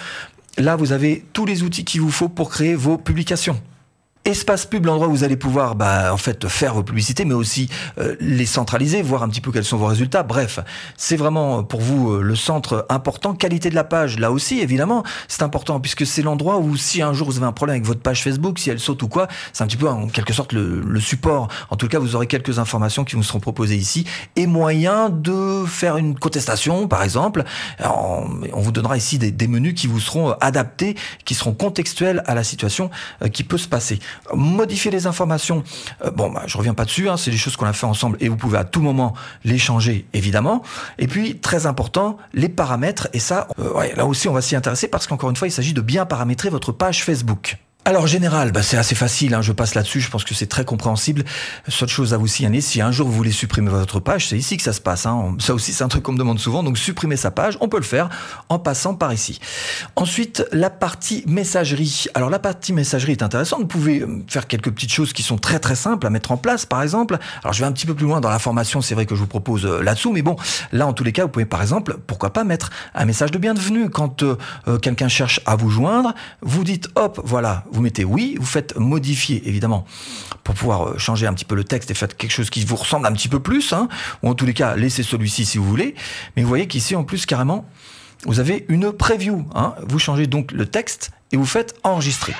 là, 0.57 0.75
vous 0.75 0.91
avez 0.91 1.23
tous 1.33 1.45
les 1.45 1.61
outils 1.61 1.85
qu'il 1.85 2.01
vous 2.01 2.11
faut 2.11 2.29
pour 2.29 2.49
créer 2.49 2.73
vos 2.73 2.97
publications. 2.97 3.61
Espace 4.27 4.65
pub, 4.65 4.85
l'endroit 4.85 5.07
où 5.07 5.11
vous 5.11 5.23
allez 5.23 5.37
pouvoir 5.37 5.75
bah, 5.75 6.13
en 6.13 6.17
fait 6.17 6.49
faire 6.49 6.73
vos 6.73 6.83
publicités, 6.83 7.23
mais 7.23 7.33
aussi 7.33 7.69
euh, 7.97 8.17
les 8.19 8.45
centraliser, 8.45 9.01
voir 9.01 9.23
un 9.23 9.29
petit 9.29 9.39
peu 9.39 9.53
quels 9.53 9.63
sont 9.63 9.77
vos 9.77 9.85
résultats. 9.85 10.23
Bref, 10.23 10.59
c'est 10.97 11.15
vraiment 11.15 11.63
pour 11.63 11.79
vous 11.79 12.11
euh, 12.11 12.21
le 12.21 12.35
centre 12.35 12.85
important. 12.89 13.33
Qualité 13.33 13.69
de 13.69 13.75
la 13.75 13.85
page, 13.85 14.19
là 14.19 14.33
aussi, 14.33 14.59
évidemment, 14.59 15.03
c'est 15.29 15.43
important 15.43 15.79
puisque 15.79 16.05
c'est 16.05 16.23
l'endroit 16.23 16.57
où 16.57 16.75
si 16.75 17.01
un 17.01 17.13
jour 17.13 17.29
vous 17.29 17.37
avez 17.37 17.45
un 17.45 17.53
problème 17.53 17.75
avec 17.75 17.85
votre 17.85 18.01
page 18.01 18.21
Facebook, 18.21 18.59
si 18.59 18.69
elle 18.69 18.81
saute 18.81 19.01
ou 19.01 19.07
quoi, 19.07 19.29
c'est 19.53 19.63
un 19.63 19.67
petit 19.67 19.77
peu 19.77 19.87
en 19.87 20.07
quelque 20.07 20.33
sorte 20.33 20.51
le, 20.51 20.99
support. 20.99 21.47
En 21.69 21.77
tout 21.77 21.87
cas, 21.87 21.99
vous 21.99 22.17
aurez 22.17 22.27
quelques 22.27 22.59
informations 22.59 23.05
qui 23.05 23.15
vous 23.15 23.23
seront 23.23 23.39
proposées 23.39 23.77
ici 23.77 24.05
et 24.35 24.45
moyen 24.45 25.09
de 25.09 25.63
faire 25.65 25.95
une 25.95 26.19
contestation, 26.19 26.89
par 26.89 27.01
exemple. 27.01 27.45
on 27.79 28.59
vous 28.59 28.73
donnera 28.73 28.97
ici 28.97 29.19
des, 29.19 29.31
des, 29.31 29.47
menus 29.47 29.73
qui 29.73 29.87
vous 29.87 30.01
seront 30.01 30.31
adaptés, 30.41 30.97
qui 31.23 31.33
seront 31.33 31.53
contextuels 31.53 32.23
à 32.25 32.35
la 32.35 32.43
situation 32.43 32.89
euh, 33.21 33.29
qui 33.29 33.45
peut 33.45 33.57
se 33.57 33.69
passer 33.69 33.99
modifier 34.33 34.91
les 34.91 35.07
informations. 35.07 35.63
Euh, 36.03 36.11
bon, 36.11 36.29
bah, 36.29 36.43
je 36.47 36.57
reviens 36.57 36.73
pas 36.73 36.85
dessus, 36.85 37.09
hein, 37.09 37.17
c'est 37.17 37.31
des 37.31 37.37
choses 37.37 37.55
qu'on 37.55 37.65
a 37.65 37.73
fait 37.73 37.85
ensemble 37.85 38.17
et 38.19 38.29
vous 38.29 38.37
pouvez 38.37 38.57
à 38.57 38.63
tout 38.63 38.81
moment 38.81 39.13
les 39.43 39.57
changer, 39.57 40.05
évidemment. 40.13 40.63
Et 40.97 41.07
puis, 41.07 41.39
très 41.39 41.65
important, 41.65 42.17
les 42.33 42.49
paramètres. 42.49 43.07
Et 43.13 43.19
ça, 43.19 43.47
euh, 43.59 43.73
ouais, 43.73 43.93
là 43.95 44.05
aussi, 44.05 44.27
on 44.27 44.33
va 44.33 44.41
s'y 44.41 44.55
intéresser 44.55 44.87
parce 44.87 45.07
qu'encore 45.07 45.29
une 45.29 45.35
fois, 45.35 45.47
il 45.47 45.51
s'agit 45.51 45.73
de 45.73 45.81
bien 45.81 46.05
paramétrer 46.05 46.49
votre 46.49 46.71
page 46.71 47.03
Facebook. 47.03 47.57
Alors 47.87 48.05
général, 48.05 48.51
bah, 48.51 48.63
c'est 48.63 48.75
assez 48.75 48.95
facile, 48.95 49.33
hein, 49.33 49.41
je 49.41 49.53
passe 49.53 49.73
là-dessus, 49.73 50.01
je 50.01 50.09
pense 50.09 50.25
que 50.25 50.33
c'est 50.33 50.47
très 50.47 50.65
compréhensible. 50.65 51.23
Seule 51.69 51.87
chose 51.87 52.13
à 52.13 52.17
vous 52.17 52.27
signaler, 52.27 52.59
si 52.59 52.81
un 52.81 52.91
jour 52.91 53.07
vous 53.07 53.13
voulez 53.13 53.31
supprimer 53.31 53.69
votre 53.69 54.01
page, 54.01 54.27
c'est 54.27 54.37
ici 54.37 54.57
que 54.57 54.63
ça 54.63 54.73
se 54.73 54.81
passe. 54.81 55.05
Hein. 55.05 55.37
Ça 55.39 55.53
aussi 55.53 55.71
c'est 55.71 55.85
un 55.85 55.87
truc 55.87 56.03
qu'on 56.03 56.11
me 56.11 56.17
demande 56.17 56.37
souvent, 56.37 56.63
donc 56.63 56.77
supprimer 56.77 57.15
sa 57.15 57.31
page, 57.31 57.57
on 57.61 57.69
peut 57.69 57.77
le 57.77 57.83
faire 57.83 58.09
en 58.49 58.59
passant 58.59 58.93
par 58.93 59.13
ici. 59.13 59.39
Ensuite, 59.95 60.45
la 60.51 60.69
partie 60.69 61.23
messagerie. 61.27 62.07
Alors 62.13 62.29
la 62.29 62.39
partie 62.39 62.73
messagerie 62.73 63.13
est 63.13 63.23
intéressante, 63.23 63.61
vous 63.61 63.67
pouvez 63.67 64.01
euh, 64.01 64.21
faire 64.27 64.47
quelques 64.47 64.71
petites 64.71 64.91
choses 64.91 65.13
qui 65.13 65.23
sont 65.23 65.37
très 65.37 65.59
très 65.59 65.75
simples 65.75 66.07
à 66.07 66.09
mettre 66.09 66.33
en 66.33 66.37
place, 66.37 66.65
par 66.65 66.83
exemple. 66.83 67.17
Alors 67.41 67.53
je 67.53 67.61
vais 67.61 67.67
un 67.67 67.71
petit 67.71 67.85
peu 67.85 67.95
plus 67.95 68.05
loin 68.05 68.19
dans 68.19 68.29
la 68.29 68.39
formation, 68.39 68.81
c'est 68.81 68.95
vrai 68.95 69.05
que 69.05 69.15
je 69.15 69.21
vous 69.21 69.27
propose 69.27 69.65
euh, 69.65 69.81
là-dessous, 69.81 70.11
mais 70.11 70.23
bon, 70.23 70.35
là 70.73 70.87
en 70.87 70.91
tous 70.91 71.05
les 71.05 71.13
cas, 71.13 71.23
vous 71.23 71.29
pouvez 71.29 71.45
par 71.45 71.61
exemple, 71.61 71.95
pourquoi 72.05 72.33
pas 72.33 72.43
mettre 72.43 72.69
un 72.95 73.05
message 73.05 73.31
de 73.31 73.37
bienvenue 73.37 73.89
quand 73.89 74.23
euh, 74.23 74.35
quelqu'un 74.81 75.07
cherche 75.07 75.39
à 75.45 75.55
vous 75.55 75.69
joindre, 75.69 76.13
vous 76.41 76.65
dites 76.65 76.89
hop, 76.95 77.21
voilà, 77.23 77.63
vous 77.77 77.83
mettez 77.83 78.03
oui, 78.03 78.35
vous 78.39 78.45
faites 78.45 78.75
modifier 78.75 79.47
évidemment 79.47 79.85
pour 80.43 80.55
pouvoir 80.55 80.87
euh, 80.87 80.97
changer 80.97 81.27
un 81.27 81.33
petit 81.33 81.45
peu 81.45 81.55
le 81.55 81.63
texte 81.63 81.91
et 81.91 81.93
faites 81.93 82.17
quelque 82.17 82.31
chose 82.31 82.49
qui 82.49 82.65
vous 82.65 82.75
ressemble 82.75 83.05
un 83.05 83.13
petit 83.13 83.27
peu 83.27 83.39
plus, 83.39 83.71
hein, 83.71 83.87
ou 84.23 84.29
en 84.29 84.33
tous 84.33 84.47
les 84.47 84.55
cas 84.55 84.75
laissez 84.75 85.03
celui-ci 85.03 85.45
si 85.45 85.57
vous 85.59 85.65
voulez. 85.65 85.93
Mais 86.35 86.41
vous 86.41 86.49
voyez 86.49 86.67
qu'ici 86.67 86.95
en 86.95 87.03
plus 87.03 87.25
carrément 87.25 87.69
vous 88.25 88.39
avez 88.39 88.65
une 88.67 88.91
preview. 88.91 89.45
Hein. 89.53 89.75
Vous 89.87 89.99
changez 89.99 90.25
donc 90.25 90.51
le 90.51 90.65
texte 90.65 91.11
et 91.31 91.37
vous 91.37 91.45
faites 91.45 91.75
enregistrer. 91.83 92.33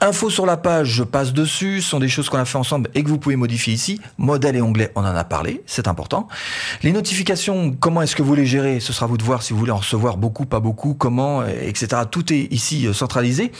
Infos 0.00 0.28
sur 0.28 0.44
la 0.44 0.58
page, 0.58 0.88
je 0.88 1.02
passe 1.02 1.32
dessus, 1.32 1.80
ce 1.80 1.90
sont 1.90 1.98
des 1.98 2.08
choses 2.08 2.28
qu'on 2.28 2.38
a 2.38 2.44
fait 2.44 2.58
ensemble 2.58 2.90
et 2.94 3.02
que 3.02 3.08
vous 3.08 3.18
pouvez 3.18 3.36
modifier 3.36 3.72
ici. 3.72 3.98
Modèle 4.18 4.54
et 4.54 4.60
onglet, 4.60 4.92
on 4.94 5.00
en 5.00 5.16
a 5.16 5.24
parlé, 5.24 5.62
c'est 5.66 5.88
important. 5.88 6.28
Les 6.82 6.92
notifications, 6.92 7.72
comment 7.72 8.02
est-ce 8.02 8.14
que 8.14 8.22
vous 8.22 8.34
les 8.34 8.44
gérez? 8.44 8.78
Ce 8.80 8.92
sera 8.92 9.06
vous 9.06 9.16
de 9.16 9.22
voir 9.22 9.42
si 9.42 9.54
vous 9.54 9.58
voulez 9.58 9.72
en 9.72 9.78
recevoir 9.78 10.18
beaucoup, 10.18 10.44
pas 10.44 10.60
beaucoup, 10.60 10.92
comment, 10.92 11.44
etc. 11.46 12.02
Tout 12.10 12.30
est 12.30 12.52
ici 12.52 12.86
euh, 12.86 12.92
centralisé. 12.92 13.52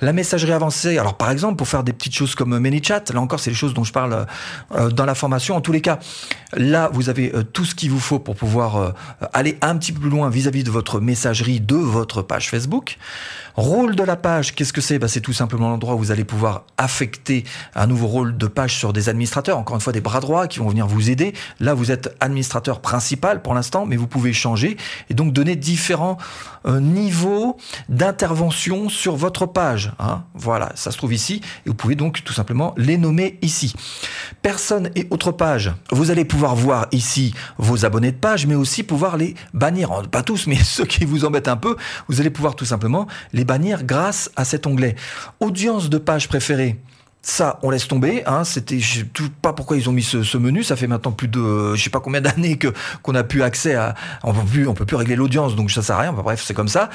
La 0.00 0.12
messagerie 0.12 0.52
avancée, 0.52 0.96
alors 0.96 1.16
par 1.16 1.30
exemple, 1.32 1.56
pour 1.56 1.66
faire 1.66 1.82
des 1.82 1.92
petites 1.92 2.14
choses 2.14 2.36
comme 2.36 2.56
ManyChat, 2.56 3.04
là 3.12 3.20
encore, 3.20 3.40
c'est 3.40 3.50
les 3.50 3.56
choses 3.56 3.74
dont 3.74 3.84
je 3.84 3.92
parle 3.92 4.26
euh, 4.72 4.90
dans 4.90 5.04
la 5.04 5.16
formation. 5.16 5.56
En 5.56 5.60
tous 5.60 5.72
les 5.72 5.80
cas, 5.80 5.98
là, 6.52 6.88
vous 6.92 7.08
avez 7.08 7.34
euh, 7.34 7.42
tout 7.42 7.64
ce 7.64 7.74
qu'il 7.74 7.90
vous 7.90 8.00
faut 8.00 8.20
pour 8.20 8.36
pouvoir 8.36 8.94
aller 9.32 9.58
un 9.60 9.76
petit 9.76 9.92
peu 9.92 10.00
plus 10.00 10.10
loin 10.10 10.30
vis-à-vis 10.30 10.62
de 10.62 10.70
votre 10.70 11.00
messagerie 11.00 11.60
de 11.60 11.76
votre 11.76 12.22
page 12.22 12.48
Facebook. 12.48 12.96
Rôle 13.56 13.96
de 13.96 14.02
la 14.02 14.16
page, 14.16 14.54
qu'est-ce 14.54 14.72
que 14.72 14.80
c'est 14.80 14.98
bah, 14.98 15.08
C'est 15.08 15.20
tout 15.20 15.32
simplement 15.32 15.68
l'endroit 15.68 15.94
où 15.94 15.98
vous 15.98 16.10
allez 16.10 16.24
pouvoir 16.24 16.64
affecter 16.78 17.44
un 17.74 17.86
nouveau 17.86 18.06
rôle 18.06 18.36
de 18.36 18.46
page 18.46 18.76
sur 18.76 18.92
des 18.92 19.08
administrateurs, 19.08 19.58
encore 19.58 19.76
une 19.76 19.80
fois 19.80 19.92
des 19.92 20.00
bras 20.00 20.20
droits 20.20 20.46
qui 20.46 20.58
vont 20.58 20.68
venir 20.68 20.86
vous 20.86 21.10
aider. 21.10 21.34
Là, 21.58 21.74
vous 21.74 21.90
êtes 21.90 22.14
administrateur 22.20 22.80
principal 22.80 23.42
pour 23.42 23.54
l'instant, 23.54 23.86
mais 23.86 23.96
vous 23.96 24.06
pouvez 24.06 24.32
changer 24.32 24.76
et 25.08 25.14
donc 25.14 25.32
donner 25.32 25.56
différents 25.56 26.18
niveaux 26.66 27.56
d'intervention 27.88 28.88
sur 28.88 29.16
votre 29.16 29.46
page. 29.46 29.92
Hein. 29.98 30.24
Voilà, 30.34 30.72
ça 30.74 30.90
se 30.90 30.98
trouve 30.98 31.14
ici 31.14 31.40
et 31.66 31.68
vous 31.68 31.74
pouvez 31.74 31.94
donc 31.94 32.22
tout 32.24 32.32
simplement 32.32 32.74
les 32.76 32.98
nommer 32.98 33.38
ici. 33.42 33.74
Personne 34.42 34.90
et 34.94 35.06
autres 35.10 35.32
pages. 35.32 35.72
Vous 35.90 36.10
allez 36.10 36.24
pouvoir 36.24 36.54
voir 36.54 36.86
ici 36.92 37.34
vos 37.58 37.84
abonnés 37.84 38.12
de 38.12 38.16
page, 38.16 38.46
mais 38.46 38.54
aussi 38.54 38.82
pouvoir 38.82 39.16
les 39.16 39.34
bannir. 39.54 39.90
Pas 40.10 40.22
tous, 40.22 40.46
mais 40.46 40.56
ceux 40.62 40.84
qui 40.84 41.04
vous 41.04 41.24
embêtent 41.24 41.48
un 41.48 41.56
peu, 41.56 41.76
vous 42.08 42.20
allez 42.20 42.30
pouvoir 42.30 42.56
tout 42.56 42.64
simplement 42.64 43.06
les 43.32 43.44
bannir 43.44 43.84
grâce 43.84 44.30
à 44.36 44.44
cet 44.44 44.66
onglet. 44.66 44.96
Audience 45.40 45.90
de 45.90 45.98
page 45.98 46.28
préférée. 46.28 46.78
Ça, 47.22 47.58
on 47.62 47.68
laisse 47.68 47.86
tomber. 47.86 48.22
Hein, 48.24 48.44
C'était, 48.44 48.78
je 48.78 49.00
sais 49.00 49.06
pas 49.42 49.52
pourquoi 49.52 49.76
ils 49.76 49.90
ont 49.90 49.92
mis 49.92 50.02
ce, 50.02 50.38
menu. 50.38 50.62
Ça 50.62 50.74
fait 50.74 50.86
maintenant 50.86 51.12
plus 51.12 51.28
de, 51.28 51.74
je 51.74 51.82
sais 51.82 51.90
pas 51.90 52.00
combien 52.00 52.22
d'années 52.22 52.56
que 52.56 52.68
qu'on 53.02 53.14
a 53.14 53.22
plus 53.22 53.42
accès 53.42 53.74
à. 53.74 53.94
On 54.22 54.32
peut 54.32 54.40
plus, 54.40 54.66
on 54.66 54.72
peut 54.72 54.86
plus 54.86 54.96
régler 54.96 55.16
l'audience, 55.16 55.54
donc 55.54 55.70
ça 55.70 55.82
sert 55.82 55.96
à 55.96 56.00
rien. 56.00 56.12
bref, 56.14 56.42
c'est 56.42 56.54
comme 56.54 56.68
ça. 56.68 56.88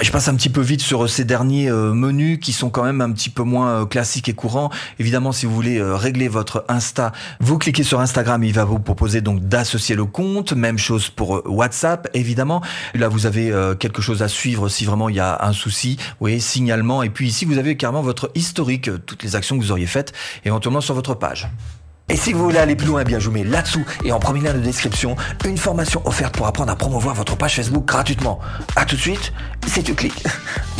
je 0.00 0.10
passe 0.12 0.28
un 0.28 0.36
petit 0.36 0.50
peu 0.50 0.60
vite 0.60 0.82
sur 0.82 1.10
ces 1.10 1.24
derniers 1.24 1.68
euh, 1.68 1.92
menus 1.92 2.38
qui 2.40 2.52
sont 2.52 2.70
quand 2.70 2.84
même 2.84 3.00
un 3.00 3.10
petit 3.10 3.28
peu 3.28 3.42
moins 3.42 3.82
euh, 3.82 3.86
classiques 3.86 4.28
et 4.28 4.34
courants. 4.34 4.70
Évidemment, 5.00 5.32
si 5.32 5.46
vous 5.46 5.54
voulez 5.54 5.78
euh, 5.78 5.96
régler 5.96 6.28
votre 6.28 6.64
Insta, 6.68 7.10
vous 7.40 7.58
cliquez 7.58 7.82
sur 7.82 7.98
Instagram, 7.98 8.44
il 8.44 8.52
va 8.52 8.64
vous 8.64 8.78
proposer 8.78 9.20
donc 9.20 9.40
d'associer 9.40 9.96
le 9.96 10.04
compte. 10.04 10.52
Même 10.52 10.78
chose 10.78 11.10
pour 11.10 11.42
WhatsApp, 11.44 12.08
évidemment. 12.14 12.62
Là, 12.94 13.08
vous 13.08 13.26
avez 13.26 13.52
quelque 13.80 14.00
chose 14.00 14.22
à 14.22 14.28
suivre 14.28 14.68
si 14.68 14.84
vraiment 14.84 15.08
il 15.08 15.16
y 15.16 15.20
a 15.20 15.44
un 15.44 15.52
souci. 15.52 15.96
Vous 15.98 16.16
voyez, 16.20 16.40
signalement. 16.40 17.02
Et 17.02 17.10
puis 17.10 17.26
ici, 17.26 17.44
vous 17.44 17.58
avez 17.58 17.76
carrément 17.76 18.02
votre 18.02 18.30
historique, 18.34 18.90
toutes 19.06 19.22
les 19.22 19.34
actions 19.34 19.55
que 19.58 19.64
vous 19.64 19.72
auriez 19.72 19.86
faites 19.86 20.12
éventuellement 20.44 20.80
sur 20.80 20.94
votre 20.94 21.14
page. 21.14 21.48
Et 22.08 22.16
si 22.16 22.32
vous 22.32 22.44
voulez 22.44 22.58
aller 22.58 22.76
plus 22.76 22.86
loin, 22.86 23.00
eh 23.00 23.04
bien 23.04 23.18
je 23.18 23.26
vous 23.26 23.32
mets 23.32 23.42
là-dessous 23.42 23.84
et 24.04 24.12
en 24.12 24.20
premier 24.20 24.40
lien 24.40 24.54
de 24.54 24.60
description 24.60 25.16
une 25.44 25.58
formation 25.58 26.06
offerte 26.06 26.36
pour 26.36 26.46
apprendre 26.46 26.70
à 26.70 26.76
promouvoir 26.76 27.16
votre 27.16 27.36
page 27.36 27.56
Facebook 27.56 27.84
gratuitement. 27.84 28.38
A 28.76 28.84
tout 28.84 28.94
de 28.94 29.00
suite, 29.00 29.32
si 29.66 29.82
tu 29.82 29.94
cliques. 29.94 30.22